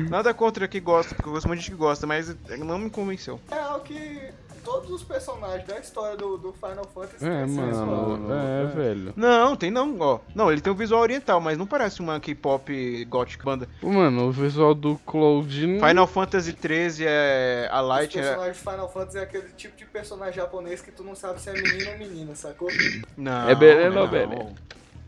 [0.09, 2.89] Nada contra que gosta, porque eu gosto muito de gente que gosta, mas não me
[2.89, 3.39] convenceu.
[3.51, 4.31] É algo que
[4.67, 8.27] todos os personagens da história do, do Final Fantasy É, mano.
[8.33, 9.13] É, velho.
[9.15, 10.19] Não, tem não, ó.
[10.35, 13.69] Não, ele tem um visual oriental, mas não parece uma K-pop gótica banda.
[13.81, 15.79] Mano, o visual do Cloud.
[15.79, 17.69] Final Fantasy 13 é.
[17.71, 18.21] A Os Light é.
[18.21, 21.49] personagens de Final Fantasy é aquele tipo de personagem japonês que tu não sabe se
[21.49, 22.67] é menino ou menina, sacou?
[23.15, 23.49] Não.
[23.49, 24.53] É beleza não, ou beleza?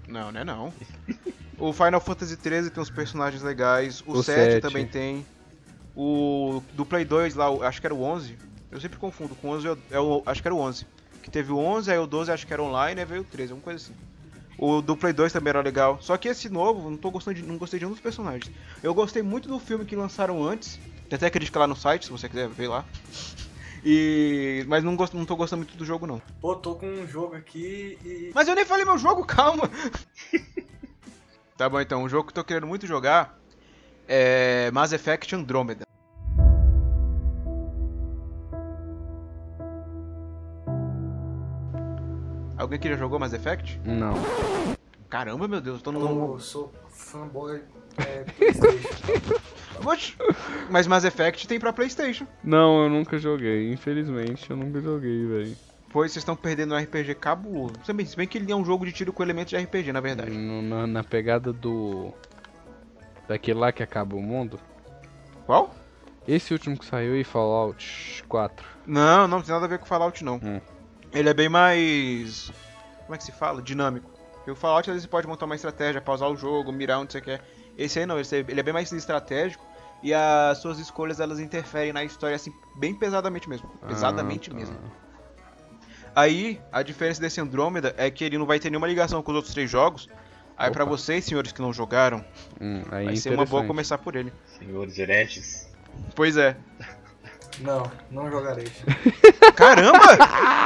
[0.10, 0.74] Não, não é não.
[1.58, 4.62] O Final Fantasy 13 tem uns personagens legais, o, O 7, sete.
[4.62, 5.26] também tem.
[5.96, 8.38] O do Play 2 lá, acho que era o 11.
[8.72, 10.86] Eu sempre confundo, com o 11 é o- é o, acho que era o 11.
[11.22, 13.52] Que teve o 11, aí o 12 acho que era online, aí veio o 13,
[13.52, 13.94] alguma coisa assim.
[14.58, 15.98] O do Play 2 também era legal.
[16.02, 18.52] Só que esse novo, não tô gostando de, não gostei de um dos personagens.
[18.84, 20.80] Eu gostei muito do filme que lançaram antes.
[21.10, 22.86] Tem até crítica lá no site, se você quiser ver lá.
[23.84, 26.22] E mas não gosto, não tô gostando muito do jogo não.
[26.42, 28.32] Pô, tô com um jogo aqui e.
[28.34, 29.70] Mas eu nem falei meu jogo, calma.
[31.58, 32.04] tá bom, então.
[32.04, 33.40] O jogo que eu tô querendo muito jogar
[34.08, 35.84] é Mass Effect Andromeda.
[42.58, 43.80] Alguém aqui já jogou Mass Effect?
[43.86, 44.14] Não.
[45.10, 46.34] Caramba, meu Deus, eu tô no.
[46.34, 47.64] Eu sou fanboy
[47.98, 48.26] é,
[50.70, 52.26] Mas Mass Effect tem pra PlayStation.
[52.44, 53.72] Não, eu nunca joguei.
[53.72, 55.58] Infelizmente, eu nunca joguei, velho.
[55.92, 57.74] Pois vocês estão perdendo um RPG cabuloso.
[57.84, 59.92] Se bem, se bem que ele é um jogo de tiro com elementos de RPG,
[59.92, 60.32] na verdade.
[60.32, 62.14] No- Na, na pegada do.
[63.28, 64.60] Daquele lá que acaba o mundo.
[65.46, 65.74] Qual?
[66.28, 68.66] Esse último que saiu aí, Fallout 4.
[68.86, 70.36] Não, não tem nada a ver com Fallout, não.
[70.36, 70.62] Hum.
[71.12, 72.52] Ele é bem mais.
[73.06, 73.62] Como é que se fala?
[73.62, 74.10] Dinâmico.
[74.36, 77.14] Porque o Fallout às vezes você pode montar uma estratégia, pausar o jogo, mirar onde
[77.14, 77.42] você quer.
[77.78, 79.66] Esse aí não, esse aí- ele é bem mais estratégico.
[80.02, 83.70] E as suas escolhas elas interferem na história assim, bem pesadamente mesmo.
[83.88, 84.60] Pesadamente Ah, tá.
[84.60, 84.78] mesmo.
[86.16, 89.36] Aí, a diferença desse Andrômeda é que ele não vai ter nenhuma ligação com os
[89.36, 90.08] outros três jogos.
[90.58, 90.92] Aí pra Opa.
[90.98, 92.24] vocês, senhores que não jogaram,
[92.60, 94.34] Hum, aí vai é ser uma boa começar por ele.
[94.58, 95.70] Senhores hereges.
[96.16, 96.58] Pois é.
[97.60, 98.68] Não, não jogarei.
[99.56, 99.98] Caramba!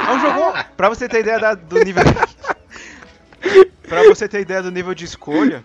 [0.08, 0.64] É um jogo.
[0.76, 2.02] Pra você ter ideia da- do nível.
[3.88, 5.64] pra você ter ideia do nível de escolha,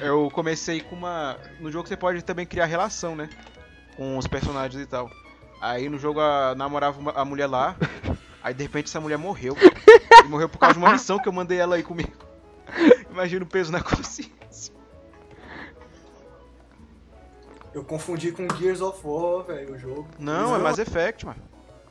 [0.00, 1.36] eu comecei com uma.
[1.60, 3.28] No jogo você pode também criar relação, né?
[3.96, 5.10] Com os personagens e tal.
[5.60, 7.76] Aí no jogo a namorava uma- a mulher lá.
[8.42, 9.54] Aí de repente essa mulher morreu.
[10.24, 12.10] E morreu por causa de uma missão que eu mandei ela aí comigo.
[13.10, 14.72] Imagina o peso na consciência.
[17.74, 20.08] Eu confundi com Gears of War, velho, o jogo.
[20.18, 21.38] Não, é Mass Effect, mano.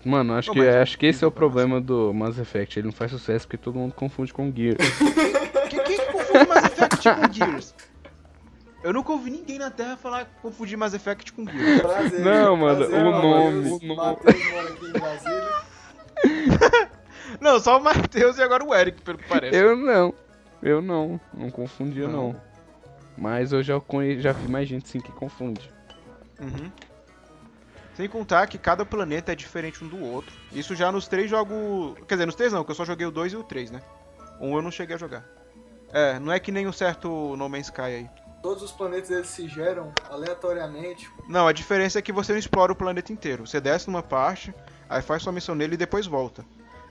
[0.04, 2.80] Mano, acho Não, que, acho que esse é o pra problema do Mass Effect.
[2.80, 4.76] Ele não faz sucesso porque todo mundo confunde com Gear.
[5.70, 7.76] Quem, quem que confunde Mass Effect com Gears?
[8.82, 11.82] Eu nunca ouvi ninguém na Terra falar confundir Mass Effect com Gears.
[11.84, 13.96] Prazer, Não, mano, prazer, o nome, o nome.
[13.96, 16.90] Matheus mora aqui em Brasília.
[17.40, 19.56] Não, só o Matheus e agora o Eric, pelo que parece.
[19.56, 20.14] Eu não.
[20.62, 21.22] Eu não.
[21.34, 22.36] Não confundia, não.
[23.16, 24.20] Mas eu já, conhe...
[24.20, 25.72] já vi mais gente sim que confunde.
[26.40, 26.72] Uhum.
[27.94, 30.34] Sem contar que cada planeta é diferente um do outro.
[30.52, 31.96] Isso já nos três jogos.
[32.08, 33.82] Quer dizer, nos três não, que eu só joguei o 2 e o 3, né?
[34.40, 35.26] Um eu não cheguei a jogar.
[35.92, 38.10] É, não é que nem o certo No Man's Sky aí.
[38.42, 41.10] Todos os planetas eles se geram aleatoriamente.
[41.28, 43.46] Não, a diferença é que você não explora o planeta inteiro.
[43.46, 44.54] Você desce numa parte,
[44.90, 46.46] aí faz sua missão nele e depois volta.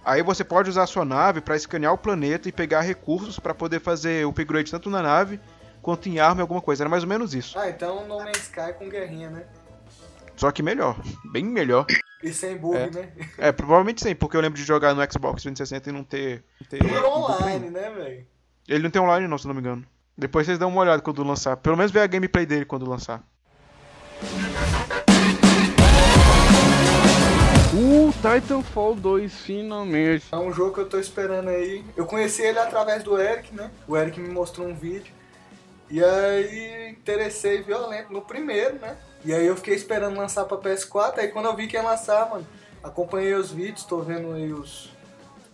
[0.04, 3.54] Aí você pode usar a sua nave pra escanear o planeta e pegar recursos pra
[3.54, 5.40] poder fazer upgrade tanto na nave
[5.82, 6.82] quanto em arma e alguma coisa.
[6.82, 7.58] Era mais ou menos isso.
[7.58, 9.46] Ah, então No Man's Sky com guerrinha, né?
[10.36, 10.96] Só que melhor.
[11.32, 11.84] Bem melhor.
[12.22, 12.90] E sem bug, É.
[12.90, 13.12] né?
[13.38, 16.44] É, provavelmente sim, porque eu lembro de jogar no Xbox 360 e não ter.
[16.60, 18.26] não ter- E online, né, velho?
[18.68, 19.84] Ele não tem online não, se não me engano.
[20.18, 21.56] Depois vocês dão uma olhada quando lançar.
[21.58, 23.22] Pelo menos ver a gameplay dele quando lançar.
[27.72, 30.24] Uh, Titanfall 2, finalmente.
[30.32, 31.84] É um jogo que eu tô esperando aí.
[31.96, 33.70] Eu conheci ele através do Eric, né?
[33.86, 35.12] O Eric me mostrou um vídeo.
[35.88, 38.96] E aí interessei violento no primeiro, né?
[39.24, 41.18] E aí eu fiquei esperando lançar pra PS4.
[41.18, 42.46] Aí quando eu vi que ia lançar, mano,
[42.82, 44.90] acompanhei os vídeos, tô vendo aí os,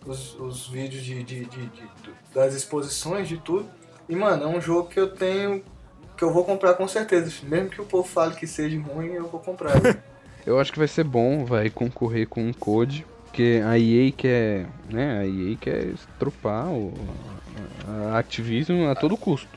[0.05, 1.89] os, os vídeos de, de- de- de-
[2.33, 3.69] das exposições, de tudo.
[4.07, 5.63] E, mano, é um jogo que eu tenho.
[6.17, 7.31] que eu vou comprar com certeza.
[7.43, 9.73] Mesmo que o povo fale que seja ruim, eu vou comprar.
[10.45, 13.03] Eu acho que vai ser bom, vai concorrer com um code.
[13.25, 14.67] Porque a EA quer.
[14.91, 15.17] né?
[15.21, 16.93] A EA quer estrupar o,
[17.87, 19.47] a Activision a todo custo.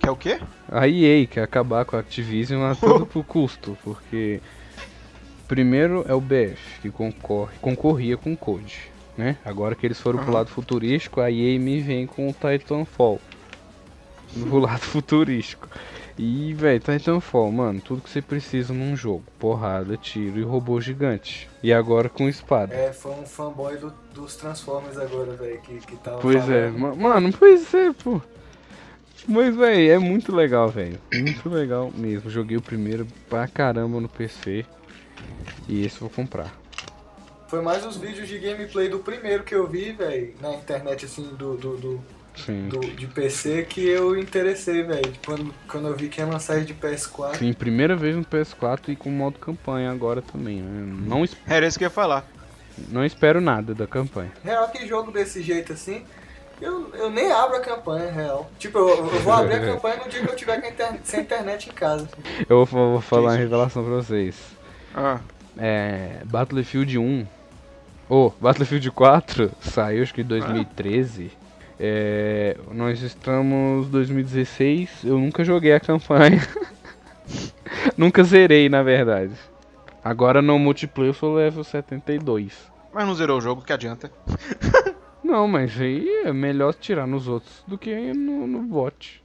[0.00, 0.40] Que é o quê?
[0.68, 4.40] A EA quer acabar com a Activision a todo por custo, porque
[5.46, 9.36] primeiro é o BF que concorre, concorria com o Code, né?
[9.44, 10.38] Agora que eles foram pro Aham.
[10.38, 13.20] lado futurístico, a EA me vem com o Titanfall.
[14.36, 15.68] Do lado futurístico.
[16.18, 19.24] E, velho, Titanfall, mano, tudo que você precisa num jogo.
[19.38, 21.48] Porrada, tiro e robô gigante.
[21.62, 22.74] E agora com espada.
[22.74, 26.78] É, foi um fanboy do- dos Transformers agora, velho, que, que tava Pois é, falando.
[26.78, 28.20] ma- mano, pois é, pô.
[29.26, 30.98] Mas, véi, é muito legal, velho.
[31.14, 32.28] Muito legal mesmo.
[32.28, 34.66] Joguei o primeiro pra caramba no PC.
[35.68, 36.52] E esse eu vou comprar.
[37.48, 41.22] Foi mais os vídeos de gameplay do primeiro que eu vi, velho, na internet, assim,
[41.36, 42.00] do, do, do,
[42.34, 42.68] Sim.
[42.68, 45.12] do- de PC, que eu interessei, velho.
[45.24, 47.36] Quando, quando eu vi que ia lançar de PS4.
[47.36, 50.94] Sim, primeira vez no PS4 e com modo campanha agora também, né?
[51.06, 52.24] Não, Era isso que eu ia falar.
[52.88, 54.32] não espero nada da campanha.
[54.42, 56.04] Real que jogo desse jeito assim,
[56.60, 58.50] eu, eu nem abro a campanha, real.
[58.58, 61.68] Tipo, eu, eu vou abrir a campanha no dia que eu tiver inter- sem internet
[61.68, 62.08] em casa.
[62.48, 64.34] Eu vou, vou falar uma revelação pra vocês.
[64.94, 65.20] Ah,
[65.58, 66.22] É.
[66.24, 67.26] Battlefield 1.
[68.08, 71.30] Ou, Battlefield 4 saiu acho que em 2013.
[71.84, 75.02] É, nós estamos em 2016.
[75.02, 76.40] Eu nunca joguei a campanha.
[77.98, 79.32] nunca zerei, na verdade.
[80.04, 82.70] Agora no multiplayer eu sou level 72.
[82.94, 84.12] mas não zerou o jogo, que adianta.
[85.24, 89.21] Não, mas aí é melhor tirar nos outros do que no, no bot.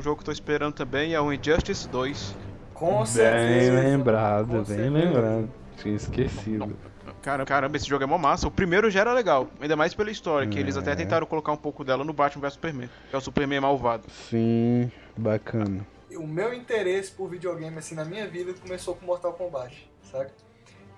[0.00, 2.34] Um jogo que eu tô esperando também, é o Injustice 2.
[2.74, 3.74] Com Bem certeza.
[3.74, 4.90] lembrado, Com bem certeza.
[4.90, 5.50] lembrado.
[5.76, 6.76] Tinha esquecido.
[7.22, 8.48] Caramba, caramba, esse jogo é mó massa.
[8.48, 10.96] O primeiro já era legal, ainda mais pela história, que eles até É.
[10.96, 14.04] tentaram colocar um pouco dela no Batman vs Superman, que é o Superman malvado.
[14.10, 15.86] Sim, bacana.
[16.16, 20.30] O meu interesse por videogame, assim, na minha vida, começou com Mortal Kombat, sabe?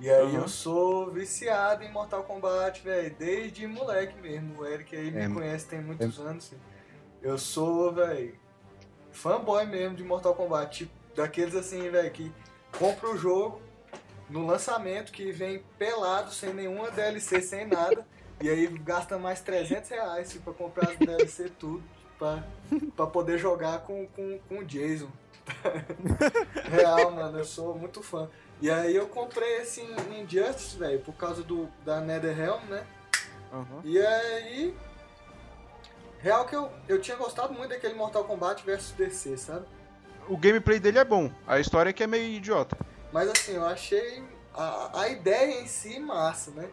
[0.01, 0.43] E aí Aham.
[0.43, 4.61] eu sou viciado em Mortal Kombat, velho, desde moleque mesmo.
[4.61, 6.47] O Eric aí É, me conhece tem muitos anos.
[6.47, 6.57] assim.
[7.21, 8.35] Eu sou, velho,
[9.13, 10.79] fanboy mesmo de Mortal Kombat.
[10.79, 12.33] Tipo, daqueles assim, velho, que
[12.79, 13.61] compra o jogo
[14.29, 18.07] no lançamento, que vem pelado, sem nenhuma DLC, sem nada.
[18.41, 21.83] E aí gasta mais 300 reais assim, pra comprar as DLC tudo,
[22.19, 22.43] pra,
[22.97, 25.11] pra poder jogar com, com, com o Jason.
[26.71, 28.29] Real, mano, eu sou muito fã.
[28.61, 29.83] E aí eu comprei esse
[30.21, 32.87] Injustice, velho, por causa do, da NetherRealm, né?
[33.85, 34.75] E aí.
[36.23, 39.67] Real que eu, eu tinha gostado muito daquele Mortal Kombat versus DC, sabe?
[40.29, 42.77] O gameplay dele é bom, a história é que é meio idiota.
[43.13, 44.23] Mas assim, eu achei
[44.55, 46.69] a, a ideia em si massa, né?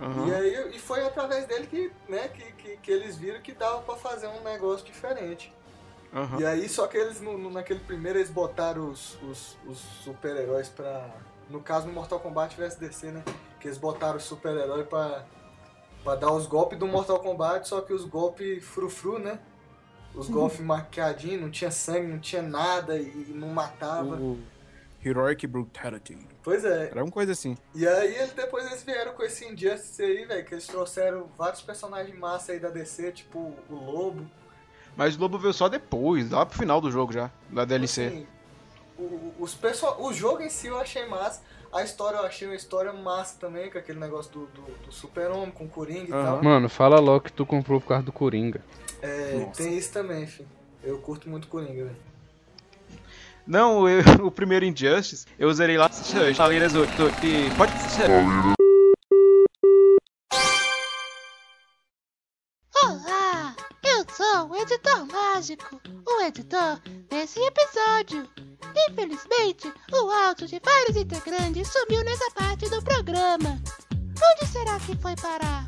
[0.00, 0.28] Aham.
[0.28, 3.80] E aí e foi através dele que, né, que, que, que eles viram que dava
[3.82, 5.52] pra fazer um negócio diferente.
[6.14, 6.38] aham.
[6.40, 10.68] E aí, só que eles, no, no- naquele primeiro, eles botaram os, os, os super-heróis
[10.68, 11.10] pra.
[11.50, 13.24] No caso, no Mortal Kombat vs DC, né?
[13.58, 15.24] Que eles botaram os super-heróis pra,
[16.08, 19.38] pra dar os golpes do Mortal Kombat, só que os golpes frufru, né?
[20.14, 24.16] Os golpes maquiadinhos, não tinha sangue, não tinha nada e, não matava.
[24.16, 24.38] O
[25.04, 26.16] Heroic Brutality.
[26.42, 26.88] Pois é.
[26.88, 27.58] Era uma coisa assim.
[27.74, 32.18] E aí, depois eles vieram com esse Injustice aí, velho, que eles trouxeram vários personagens
[32.18, 34.26] massa aí da DC, tipo o Lobo.
[34.96, 38.06] Mas o Lobo veio só depois, lá pro final do jogo já, da DLC.
[38.06, 38.26] Assim,
[38.98, 41.42] o, os perso o jogo em si eu achei massa.
[41.72, 45.50] A história eu achei uma história massa também, com aquele negócio do, do, do super-homem,
[45.50, 46.24] com o Coringa e Aham.
[46.24, 46.42] tal.
[46.42, 48.62] Mano, fala logo que tu comprou por causa do Coringa.
[49.02, 49.62] É, Nossa.
[49.62, 50.48] tem isso também, filho.
[50.82, 51.96] Eu curto muito Coringa, velho.
[53.46, 55.90] Não, eu- o primeiro Injustice, eu zerei lá.
[57.22, 58.57] E- Pode
[64.68, 66.78] editor mágico, o editor
[67.08, 68.28] desse episódio.
[68.90, 73.58] Infelizmente, o áudio de vários integrantes sumiu nessa parte do programa.
[73.92, 75.64] Onde será que foi parar?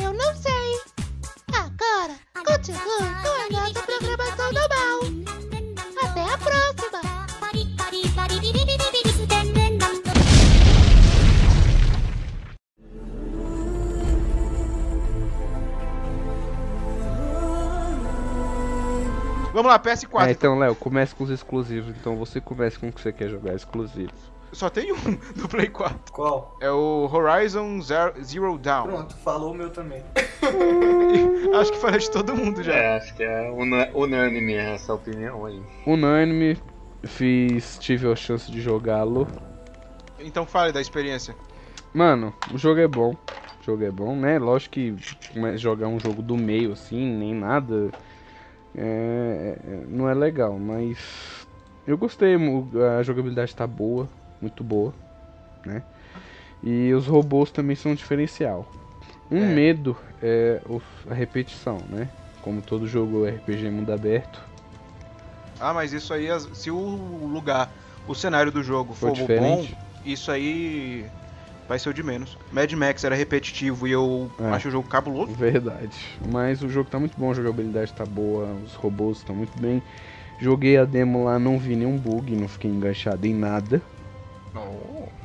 [0.00, 0.80] Eu não sei.
[1.52, 3.82] Agora, continue com a nossa
[19.62, 20.26] Vamos lá, PS4.
[20.26, 21.94] É, então, Léo, comece com os exclusivos.
[21.96, 24.10] Então você comece com o que você quer jogar exclusivo.
[24.50, 24.96] Só tem um
[25.40, 26.12] do Play 4.
[26.12, 26.58] Qual?
[26.60, 28.88] É o Horizon Zero, Zero Dawn.
[28.88, 30.02] Pronto, falou o meu também.
[31.54, 32.74] Acho que falei de todo mundo já.
[32.74, 33.50] É, acho que é
[33.94, 35.62] unânime essa opinião aí.
[35.86, 36.58] Unânime,
[37.04, 39.28] fiz, tive a chance de jogá-lo.
[40.18, 41.36] Então fale da experiência.
[41.94, 43.12] Mano, o jogo é bom.
[43.12, 44.38] O jogo é bom, né?
[44.40, 44.96] Lógico que
[45.56, 47.92] jogar um jogo do meio assim, nem nada,
[48.76, 51.46] é, é- não é legal, mas
[51.86, 52.36] eu gostei,
[52.98, 54.08] a jogabilidade tá boa,
[54.40, 54.94] muito boa,
[55.64, 55.82] né?
[56.62, 58.66] E os robôs também são um diferencial.
[59.30, 59.54] Um É.
[59.54, 60.60] medo é
[61.10, 62.08] a repetição, né?
[62.40, 64.42] Como todo jogo RPG mundo aberto.
[65.58, 67.72] Ah, mas isso aí, se o lugar
[68.06, 69.66] o cenário do jogo For for bom,
[70.04, 71.06] isso aí
[71.68, 72.36] vai ser o de menos.
[72.52, 74.48] Mad Max era repetitivo e eu É.
[74.50, 75.32] acho o jogo cabuloso.
[75.32, 75.96] Verdade.
[76.30, 79.82] Mas o jogo tá muito bom, a jogabilidade tá boa, os robôs estão muito bem.
[80.38, 83.80] Joguei a demo lá, não vi nenhum bug, não fiquei enganchado em nada.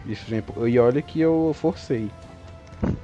[0.06, 2.10] Isso, gente, e olha que eu forcei.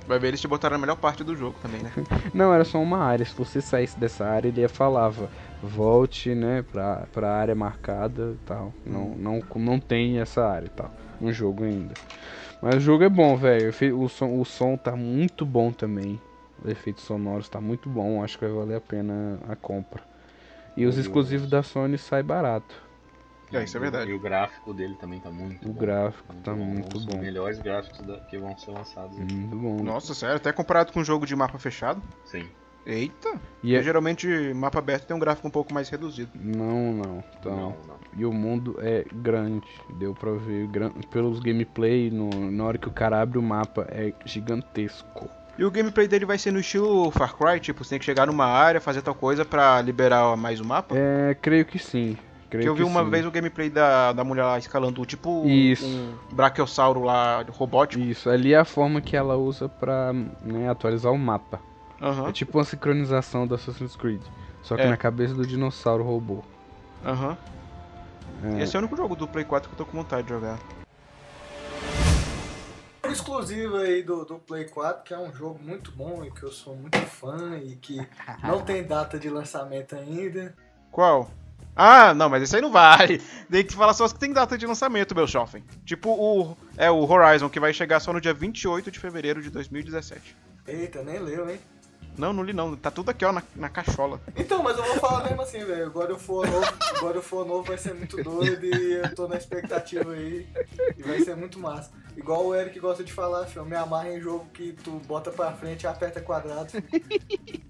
[0.08, 1.92] Vai ver, eles te botaram a melhor parte do jogo também, né?
[2.34, 3.26] Não, era só uma área.
[3.26, 5.30] Se você saísse dessa área, ele ia falava,
[5.64, 8.72] volte, né, pra, pra área marcada e tal.
[8.86, 10.92] Não, não, não tem essa área e tal.
[11.20, 11.94] No jogo ainda.
[12.64, 13.72] Mas o jogo é bom, velho.
[14.00, 16.18] O som, o som tá muito bom também.
[16.64, 18.24] Os efeitos sonoros tá muito bom.
[18.24, 20.02] Acho que vai valer a pena a compra.
[20.78, 22.74] E os exclusivos da Sony sai barato.
[23.52, 24.12] É, isso é verdade.
[24.12, 25.80] E o gráfico dele também tá muito O bom.
[25.82, 27.20] gráfico tá muito Um dos bom.
[27.20, 29.34] melhores gráficos da- que vão ser lançados aqui.
[29.34, 29.84] Muito bom.
[29.84, 32.02] Nossa, sério, até comparado com um jogo de mapa fechado.
[32.24, 32.48] Sim.
[32.86, 33.30] Eita!
[33.30, 33.84] E Porque é...
[33.84, 36.32] Geralmente mapa aberto tem um gráfico um pouco mais reduzido.
[36.36, 37.24] Não, não.
[37.40, 38.04] Então, Não, não.
[38.16, 39.66] E o mundo é grande,
[39.98, 43.88] deu pra ver gran- pelos gameplay, no, na hora que o cara abre o mapa,
[43.90, 45.30] é gigantesco.
[45.58, 48.28] E o gameplay dele vai ser no estilo Far Cry, tipo, você tem que chegar
[48.28, 50.96] numa área, fazer tal coisa pra liberar mais o mapa.
[50.98, 52.18] É, creio que sim.
[52.50, 53.10] Creio Porque eu vi que uma sim.
[53.10, 55.86] vez o gameplay da, da mulher lá escalando, tipo, Isso.
[55.88, 58.02] um brachiosauro lá robótico.
[58.04, 60.12] Isso, ali é a forma que ela usa pra
[60.44, 61.60] né, atualizar o mapa.
[62.04, 64.22] Aham, É tipo uma sincronização do Assassin's Creed.
[64.62, 64.90] Só que É.
[64.90, 66.44] na cabeça do dinossauro robô.
[67.06, 67.38] aham.
[68.44, 70.30] É, Esse é o único jogo do Play 4 que eu tô com vontade de
[70.34, 70.60] jogar.
[73.10, 76.52] Exclusivo aí do, do Play 4, que é um jogo muito bom e que eu
[76.52, 78.06] sou muito fã e que
[78.42, 80.56] não tem data de lançamento ainda.
[80.92, 81.30] Qual?
[81.76, 83.20] Ah, não, mas esse aí não vale.
[83.50, 85.64] Tem que falar só os que tem data de lançamento, meu shopping.
[85.84, 86.56] Tipo o.
[86.78, 90.36] É o Horizon, que vai chegar só no dia 28 de fevereiro de 2017.
[90.68, 91.60] Eita, nem leu, hein?
[92.18, 92.76] Não, não li não.
[92.76, 94.22] Tá tudo aqui, ó, na, na cachola.
[94.36, 95.86] Então, mas eu vou falar mesmo assim, velho.
[95.86, 99.28] Agora eu for novo, agora eu for novo vai ser muito doido e eu tô
[99.28, 100.48] na expectativa aí.
[100.98, 101.92] E vai ser muito massa.
[102.16, 105.32] Igual o Eric gosta de falar, filho, eu me amarra em jogo que tu bota
[105.32, 106.72] pra frente e aperta quadrado.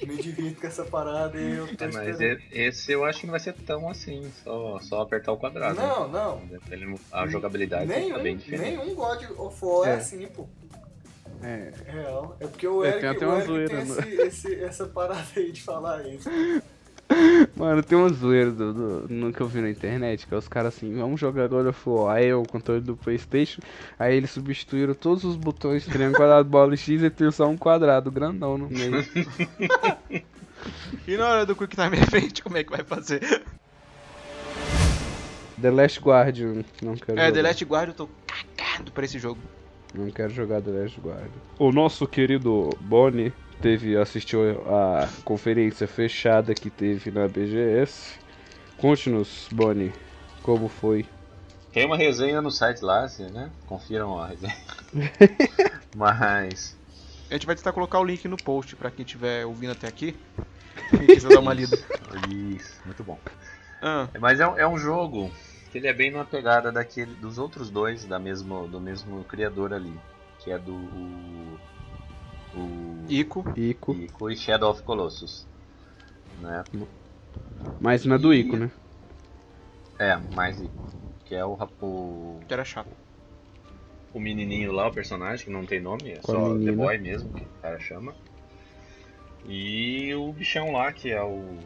[0.05, 2.41] Me divirto com essa parada e eu tô É, mas esperando.
[2.51, 5.75] e- esse eu acho que não vai ser tão assim, só, só apertar o quadrado.
[5.79, 5.87] né?
[5.87, 6.41] Não, não.
[6.69, 8.77] Ele não- a jogabilidade Nenhum, tá bem diferente.
[8.77, 9.95] nenhum God of War é, É.
[9.95, 10.45] assim, pô.
[11.43, 12.37] É, Real.
[12.39, 14.85] É porque o É, Eric, tem até o uma Eric zoeira, tem esse, esse- essa
[14.87, 16.29] parada aí de falar isso.
[17.55, 20.47] Mano, tem uma zoeira do, do- no que eu vi na internet, que é os
[20.47, 23.61] caras assim, vamos jogar God of War, aí é o controle do Playstation,
[23.99, 27.57] aí eles substituíram todos os botões, triângulo, quadrado, bola e X e tem só um
[27.57, 29.03] quadrado grandão no meio.
[31.05, 33.19] E na hora do Quick Time Event, como é que vai fazer?
[35.61, 37.31] The Last Guardian, não quero É, jogar.
[37.33, 39.39] The Last Guard eu tô cagado pra esse jogo.
[39.93, 41.29] Não quero jogar The Last Guardian.
[41.59, 48.19] O nosso querido Bonnie teve, assistiu a conferência fechada que teve na BGS.
[48.77, 49.93] Conte-nos, Bonnie,
[50.41, 51.05] como foi?
[51.71, 53.49] Tem uma resenha no site lá, assim, né?
[53.67, 54.55] Confiram a resenha.
[55.95, 56.75] Mas.
[57.29, 60.15] A gente vai tentar colocar o link no post pra quem estiver ouvindo até aqui.
[60.89, 61.77] Quem quiser dar uma lida.
[62.29, 63.17] Isso, muito bom.
[63.81, 65.31] Ah, Mas é, é um jogo
[65.73, 69.73] que ele é bem numa pegada daquele, dos outros dois da mesmo, do mesmo criador
[69.73, 69.99] ali.
[70.37, 70.75] Que é do.
[70.75, 71.59] O,
[72.55, 73.43] o Ico.
[73.57, 75.47] Ico, Ico e Shadow of Colossus.
[76.39, 76.63] Né?
[77.79, 78.69] mas na do Ico, né?
[79.97, 80.85] É, mais Ico.
[81.25, 82.91] Que é o, o, Que era chato.
[84.13, 86.83] o menininho lá, o personagem, que não tem nome, é a só The menina.
[86.83, 88.13] Boy mesmo, que o cara chama.
[89.47, 91.57] E o bichão lá, que é o.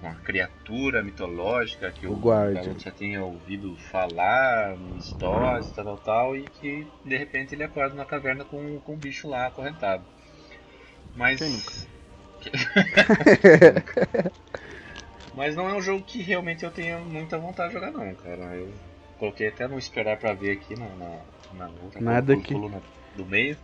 [0.00, 6.36] Uma criatura mitológica que O o, garoto já tinha ouvido falar histórias, tal, tal, tal,
[6.36, 10.02] e que de repente ele acorda na caverna com, com o bicho lá acorrentado.
[11.14, 11.38] Mas.
[11.38, 11.72] Quem nunca?
[15.34, 18.54] Mas não é um jogo que realmente eu tenho muita vontade de jogar não, cara.
[18.54, 18.72] Eu
[19.18, 21.18] coloquei até no esperar pra ver aqui na, na,
[21.54, 22.80] na outra Nada que- coluna
[23.16, 23.56] do meio.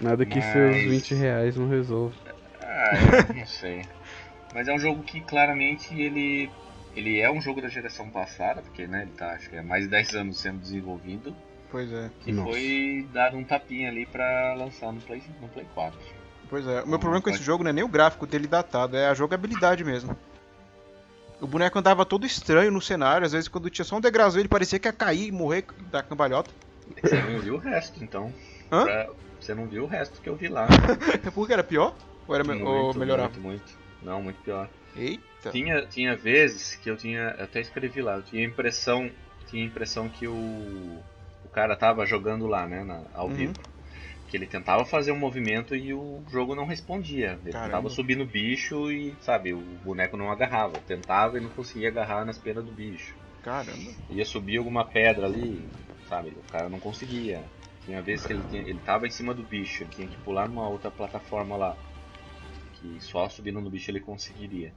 [0.00, 2.16] Nada que Mas- seus 20 reais não resolve.
[2.60, 2.90] Ah,
[3.28, 3.82] eu não sei.
[4.54, 6.50] Mas é um jogo que claramente ele
[6.96, 9.82] ele é um jogo da geração passada, porque né, ele tá acho que é mais
[9.82, 11.34] de 10 anos sendo desenvolvido,
[11.68, 12.08] Pois é.
[12.20, 12.50] que Nossa.
[12.52, 15.98] foi dado um tapinha ali pra lançar no Play, no Play 4.
[16.48, 16.82] Pois é.
[16.82, 19.14] O meu problema com esse jogo não é nem o gráfico dele datado, é a
[19.14, 20.16] jogabilidade mesmo.
[21.40, 24.48] O boneco andava todo estranho no cenário, às vezes quando tinha só um degrauzinho ele
[24.48, 26.50] parecia que ia cair e morrer da cambalhota.
[27.02, 28.32] Você não viu o resto, então.
[28.70, 28.84] Hã?
[28.84, 29.10] Pra-
[29.40, 30.68] Você não viu o resto que eu vi lá.
[31.34, 31.96] Porque era pior?
[32.28, 33.28] Ou era me- ou Muito, melhorava?
[33.30, 33.83] Muito, muito.
[34.04, 34.68] Não, muito pior.
[34.94, 35.50] Eita.
[35.50, 39.10] Tinha, tinha vezes que eu tinha, eu até escrevi lá, eu tinha a impressão,
[39.48, 40.32] tinha a impressão que o,
[41.44, 43.34] o cara tava jogando lá, né, na- ao Uhum.
[43.34, 43.56] vivo.
[44.28, 47.38] Que ele tentava fazer um movimento e o jogo não respondia.
[47.42, 47.66] Ele Caramba.
[47.66, 50.78] tentava subir no bicho e, sabe, o boneco não agarrava.
[50.80, 53.14] Tentava e não conseguia agarrar nas penas do bicho.
[53.42, 53.90] Caramba.
[54.10, 55.68] Ia subir alguma pedra ali,
[56.08, 56.30] sabe?
[56.30, 57.44] O cara não conseguia.
[57.84, 60.48] Tinha vezes que ele, tinha- ele tava em cima do bicho, ele tinha que pular
[60.48, 61.76] numa outra plataforma lá.
[62.84, 64.70] Que só subindo no bicho ele conseguiria.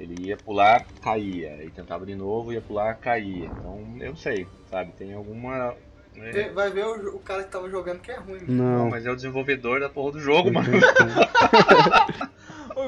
[0.00, 1.52] Ele ia pular, caía.
[1.52, 3.46] Aí tentava de novo, ia pular, caía.
[3.46, 4.90] Então eu sei, sabe?
[4.98, 5.74] Tem alguma.
[6.12, 8.40] Vê- Vai ver o, o cara que tava jogando que é ruim.
[8.48, 8.90] Não, Não.
[8.90, 10.66] mas é o desenvolvedor da porra do jogo, mano.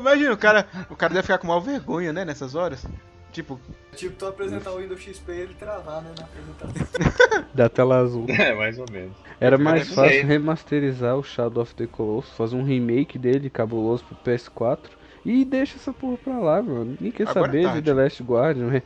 [0.00, 2.84] Imagina, o cara, o cara deve ficar com maior vergonha, né, nessas horas.
[3.32, 3.60] Tipo,
[3.94, 7.44] Tipo, tu apresentar o Windows XP e ele travar, né, na apresentação.
[7.54, 8.26] Da tela azul.
[8.28, 9.16] É, mais ou menos.
[9.40, 14.16] Era mais fácil remasterizar o Shadow of the Colossus, fazer um remake dele cabuloso pro
[14.16, 14.78] PS4
[15.24, 16.96] e deixa essa porra pra lá, mano.
[17.00, 17.82] Ninguém quer Agora é saber de tarde.
[17.82, 18.66] The Last Guardian.
[18.68, 18.82] né?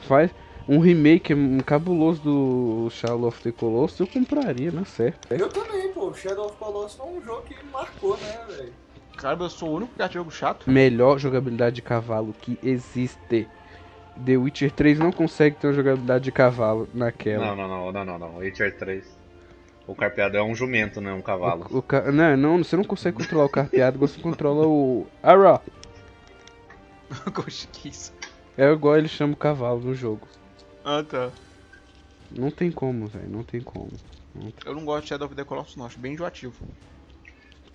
[0.00, 0.30] Faz
[0.68, 5.32] um remake um cabuloso do Shadow of the Colossus, eu compraria, na certo.
[5.32, 6.12] Eu também, pô.
[6.14, 8.72] Shadow of Colossus foi um jogo que marcou, né, velho?
[9.16, 10.68] cara, eu sou o único cara de jogo chato.
[10.70, 13.46] Melhor jogabilidade de cavalo que existe.
[14.24, 17.46] The Witcher 3 não consegue ter uma jogabilidade de cavalo naquela.
[17.46, 18.36] Não, não, não, não, não, não.
[18.38, 19.04] Witcher 3.
[19.86, 21.66] O carpeado é um jumento, não é um cavalo.
[21.70, 25.60] O, o ca- não, não, você não consegue controlar o carpeado, você controla o Arra.
[27.34, 28.12] Poxa, que isso.
[28.56, 30.26] É igual ele chama o cavalo no jogo.
[30.84, 31.30] Ah, tá.
[32.30, 33.90] Não tem como, velho, não tem como.
[34.34, 35.86] Não tem- Eu não gosto de Shadow of the Colossus, não.
[35.86, 36.54] Acho bem enjoativo.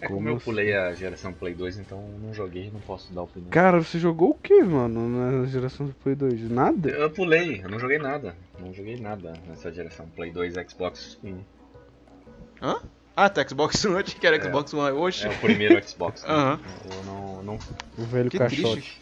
[0.01, 3.23] É como Como eu pulei a geração Play 2, então não joguei, não posso dar
[3.23, 3.51] opinião.
[3.51, 6.49] Cara, você jogou o que, mano, na geração do Play 2?
[6.49, 6.89] Nada?
[6.89, 8.33] Eu pulei, eu não joguei nada.
[8.59, 10.07] Não joguei nada nessa geração.
[10.15, 11.37] Play 2, Xbox 1.
[12.61, 12.77] Hã?
[13.15, 14.41] Ah, tá, Xbox One, achei que era É.
[14.41, 14.97] Xbox One.
[14.97, 16.23] Oxe, É o primeiro Xbox.
[16.23, 16.29] né?
[16.29, 16.59] Aham.
[16.89, 17.59] Eu não, não
[17.97, 18.71] O velho que caixote.
[18.81, 19.01] triste.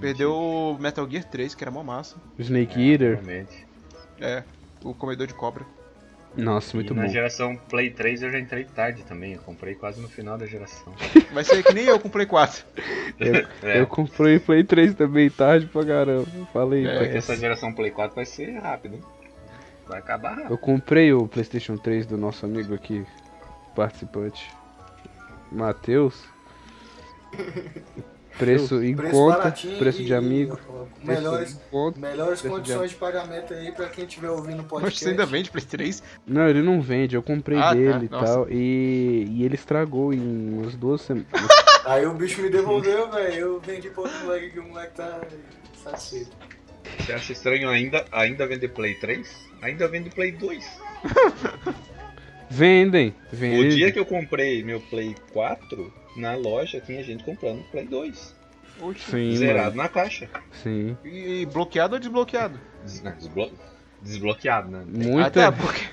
[0.00, 2.16] Perdeu o Metal Gear 3, que era mó massa.
[2.38, 3.12] O Snake é, Eater.
[3.20, 3.66] realmente.
[4.20, 4.44] É,
[4.82, 5.66] o comedor de cobra.
[6.38, 7.08] Nossa, muito e na bom.
[7.08, 9.34] geração Play 3 eu já entrei tarde também.
[9.34, 10.94] Eu comprei quase no final da geração.
[11.32, 12.64] Vai ser que nem eu com Play 4.
[13.62, 16.26] É, Eu comprei Play 3 também tarde pra caramba.
[16.52, 17.16] Falei, É, porque PS.
[17.16, 18.94] essa geração Play 4 vai ser rápido.
[18.94, 19.02] hein?
[19.86, 20.50] Vai acabar rápido.
[20.52, 23.04] Eu comprei o PlayStation 3 do nosso amigo aqui,
[23.74, 24.50] participante,
[25.50, 26.24] Matheus.
[28.38, 30.58] Preço em Preço conta, baratinho preço de amigo.
[31.02, 31.98] Melhores, conta.
[32.00, 34.84] melhores Preço de condições de pagamento aí pra quem estiver ouvindo o podcast.
[34.94, 36.02] Poxa, você ainda vende Play 3?
[36.26, 38.48] Não, ele não vende, eu comprei Ah, tá, dele e tal.
[38.50, 40.20] E, e ele estragou em
[40.58, 41.28] umas duas semanas.
[41.86, 43.34] Aí o bicho me devolveu, velho.
[43.34, 45.20] Eu vendi pro outro moleque que o moleque tá
[45.82, 46.30] satisfeito.
[47.00, 49.48] Você acha estranho ainda, ainda vender Play 3?
[49.62, 50.64] Ainda vende Play 2.
[52.50, 53.68] Vendem, O vendem.
[53.68, 58.36] dia que eu comprei meu Play 4, na loja tinha gente comprando Play 2.
[58.80, 59.10] Oxe.
[59.10, 59.82] Sim, zerado mano.
[59.82, 60.28] na caixa.
[60.62, 60.96] Sim.
[61.04, 62.58] E bloqueado ou desbloqueado?
[62.84, 63.50] Des- não, desblo-
[64.00, 64.84] Desbloqueado, né?
[64.86, 65.26] Muita.
[65.26, 65.84] Até porque...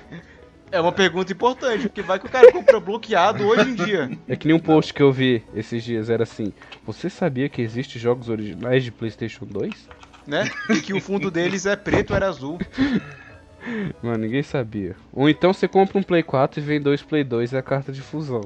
[0.70, 4.10] É uma pergunta importante, porque vai que o cara compra bloqueado hoje em dia.
[4.28, 6.52] É que nem um post que eu vi esses dias, era assim.
[6.84, 9.88] Você sabia que existem jogos originais de Playstation 2?
[10.26, 10.50] né?
[10.70, 12.58] E que o fundo deles é preto ou era azul.
[14.02, 14.96] Mano, ninguém sabia.
[15.12, 17.92] Ou então você compra um Play 4 e vem dois Play 2 e a carta
[17.92, 18.40] de fusão.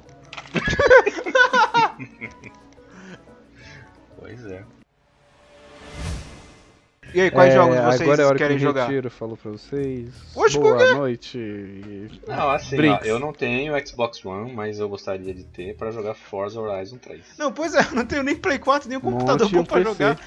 [4.19, 4.63] Pois é.
[7.13, 8.87] E aí, quais É, jogos vocês agora é a hora querem que jogar?
[8.87, 10.11] Retiro falou pra vocês.
[10.33, 11.39] Por Boa noite.
[11.39, 15.91] e- Não, assim, ó, eu não tenho Xbox One, mas eu gostaria de ter pra
[15.91, 17.21] jogar Forza Horizon 3.
[17.37, 19.65] Não, pois é, eu não tenho nem Play 4, nem um computador Monte bom um
[19.65, 19.91] pra PC.
[19.91, 20.21] jogar.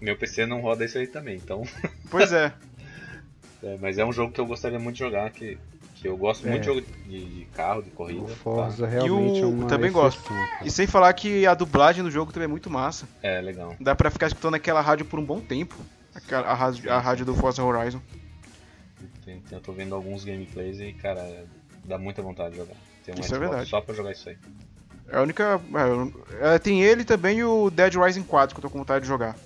[0.00, 1.62] Meu PC não roda isso aí também, então.
[2.10, 2.52] Pois é.
[3.62, 5.56] é, mas é um jogo que eu gostaria muito de jogar, que,
[6.06, 6.72] que eu gosto muito de É.
[6.74, 8.20] jogo de, de carro, de corrida.
[8.22, 8.36] O tá?
[8.36, 10.32] Forza realmente E o- é uma também gosto.
[10.64, 13.08] E sem falar que a dublagem do jogo também é muito massa.
[13.22, 13.74] É, legal.
[13.80, 15.74] Dá pra ficar escutando aquela rádio por um bom tempo.
[16.14, 18.00] Aquela, a, rádio, a rádio do Forza Horizon.
[19.50, 21.44] Eu tô vendo alguns gameplays e, cara,
[21.84, 22.74] dá muita vontade de jogar.
[23.04, 23.68] Tem um Isso é verdade.
[23.68, 24.36] só pra jogar isso aí.
[25.08, 25.60] É a única.
[26.40, 29.02] é, é, tem ele também e o Dead Rising 4 que eu tô com vontade
[29.02, 29.36] de jogar.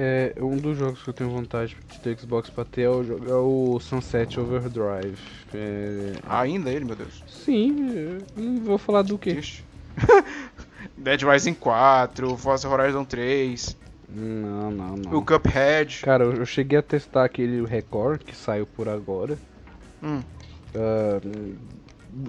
[0.00, 3.02] É, um dos jogos que eu tenho vontade de ter Xbox pra ter é o,
[3.28, 5.18] é o Sunset Overdrive.
[5.52, 7.24] É, Ainda ele, meu Deus.
[7.26, 9.32] sim, não vou falar do que.
[9.32, 9.64] Triste.
[10.96, 13.76] Dead Rising 4, Forza Horizon 3,
[14.08, 15.18] Não, não, não.
[15.18, 16.00] o Cuphead.
[16.02, 19.36] Cara, eu eu cheguei a testar aquele Record que saiu por agora.
[20.00, 20.20] Hum.
[20.76, 21.56] Hum,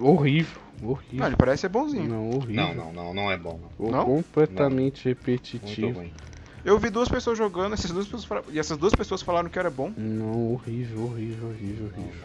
[0.00, 1.18] horrível, horrível.
[1.20, 2.08] Não, ele parece ser bonzinho.
[2.08, 2.54] Não, horrível.
[2.66, 3.60] Não, não, não, não é bom.
[3.78, 3.90] Não.
[3.90, 4.04] Não?
[4.04, 5.92] Completamente Muito repetitivo.
[5.98, 6.12] ruim.
[6.64, 9.70] Eu vi duas pessoas jogando, essas duas pessoas e essas duas pessoas falaram que era
[9.70, 9.92] bom.
[9.96, 12.22] Não, horrível, horrível, horrível, horrível.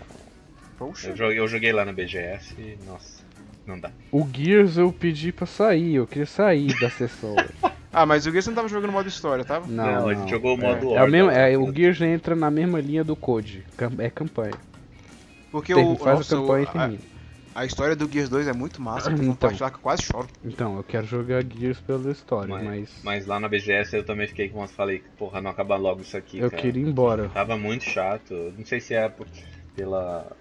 [0.78, 1.10] Poxa.
[1.10, 3.24] Eu joguei, eu joguei lá na BGS e, nossa,
[3.66, 3.92] não dá.
[4.12, 7.36] O Gears eu pedi pra sair, eu queria sair da sessão.
[7.98, 9.68] Ah, mas o Gears não tava jogando modo história, tava?
[9.68, 10.08] Não, Não, não.
[10.10, 11.38] a gente jogou o modo É, mesma, lá.
[11.38, 13.64] é, o Gears entra na mesma linha do Code.
[14.00, 14.52] É campanha.
[15.50, 15.96] Porque Tem, o.
[15.96, 17.00] faz nossa, a campanha o- e termina.
[17.56, 19.10] A história do Gears 2 é muito massa.
[19.10, 19.30] Vou Então.
[19.34, 20.28] compartilhar que eu quase choro.
[20.44, 24.28] Então, eu quero jogar Gears pela história, Mas, mas, mas lá na BGS eu também
[24.28, 26.62] fiquei com falei, porra, não acaba logo isso aqui, eu cara.
[26.62, 27.30] queria ir embora.
[27.34, 28.34] Tava muito chato.
[28.58, 29.28] Não sei se é por-
[29.76, 30.32] pela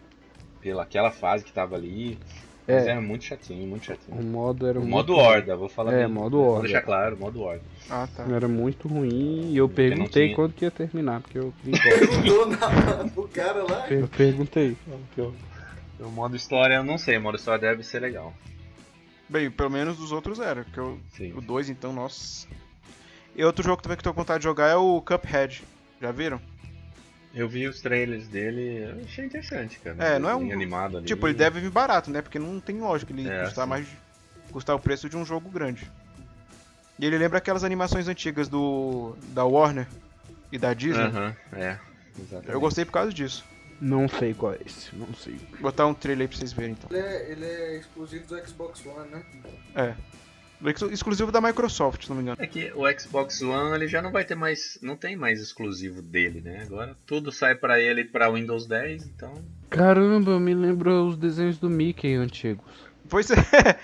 [0.60, 2.18] pela aquela fase que tava ali.
[2.66, 2.90] Mas É.
[2.92, 4.22] era muito chatinho, muito O chatinho.
[4.22, 6.08] modo era O muito modo horda, vou falar É, bem.
[6.14, 6.62] modo Vou horda.
[6.62, 7.60] deixar claro, modo horda.
[7.90, 8.24] Ah, tá.
[8.34, 10.34] Era muito ruim e eu Porque perguntei tinha.
[10.34, 11.98] quando que ia terminar, porque eu queria ir embora.
[12.08, 13.86] Perguntou na, pro cara lá.
[13.90, 14.74] eu perguntei.
[16.04, 18.32] O modo história eu não sei, o modo história deve ser legal.
[19.28, 20.64] Bem, pelo menos dos outros era.
[20.64, 21.00] Porque eu,
[21.36, 22.46] o 2, então, nossa.
[23.34, 25.64] E outro jogo também que eu tô com vontade de jogar é o Cuphead.
[26.00, 26.40] Já viram?
[27.32, 29.96] Eu vi os trailers dele, achei interessante, cara.
[29.98, 31.06] É, não é um- animado ali.
[31.06, 32.22] Tipo, ele deve vir barato, né?
[32.22, 33.88] Porque não tem lógica ele É, custar mais.
[34.52, 35.90] custar o preço de um jogo grande.
[36.96, 39.16] E ele lembra aquelas animações antigas do.
[39.32, 39.88] da Warner
[40.52, 41.02] e da Disney.
[41.06, 41.76] Aham, é.
[42.16, 42.52] Exatamente.
[42.52, 43.44] Eu gostei por causa disso.
[43.80, 45.34] Não sei qual é esse, não sei.
[45.52, 46.88] Vou botar um trailer aí pra vocês verem então.
[46.96, 49.22] Ele é, ele é exclusivo do Xbox One, né?
[49.74, 49.94] É.
[50.66, 52.36] Ex- Exclusivo da Microsoft, se não me engano.
[52.40, 56.00] É que o Xbox One ele já não vai ter mais, não tem mais exclusivo
[56.00, 56.62] dele, né?
[56.62, 59.34] Agora tudo sai pra ele pra Windows 10, então
[59.68, 62.64] Caramba, me lembrou os desenhos do Mickey antigos.
[63.08, 63.36] Pois é.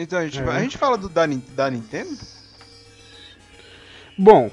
[0.00, 0.42] Então, a gente, É.
[0.48, 2.16] a gente fala do, da, da Nintendo?
[4.16, 4.48] Bom,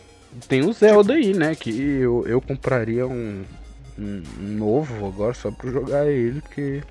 [0.48, 1.56] tem o Zelda aí, né?
[1.56, 3.44] Que eu, eu compraria um,
[3.98, 6.84] um novo agora só pra jogar ele, porque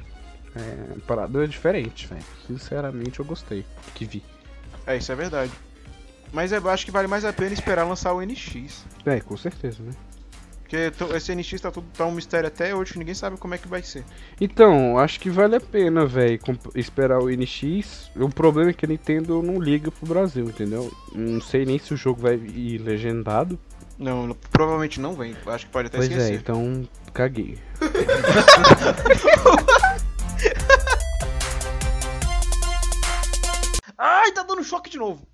[0.56, 2.24] é, a parada é diferente, velho.
[2.46, 3.64] Sinceramente eu gostei
[3.94, 4.22] que vi.
[4.86, 5.52] É, isso é verdade.
[6.32, 8.84] Mas eu acho que vale mais a pena esperar lançar o NX.
[9.06, 9.92] É, com certeza, né?
[10.64, 13.58] Porque esse NX tá, tudo, tá um mistério até hoje que ninguém sabe como é
[13.58, 14.02] que vai ser.
[14.40, 16.40] Então, acho que vale a pena, velho,
[16.74, 18.10] esperar o NX.
[18.16, 20.90] O problema é que a Nintendo não liga pro Brasil, entendeu?
[21.14, 23.58] Não sei nem se o jogo vai ir legendado.
[23.98, 25.36] Não, provavelmente não vem.
[25.46, 26.40] Acho que pode até pois é, esquecer.
[26.40, 27.58] então caguei.
[33.98, 35.28] Ai, tá dando choque de novo.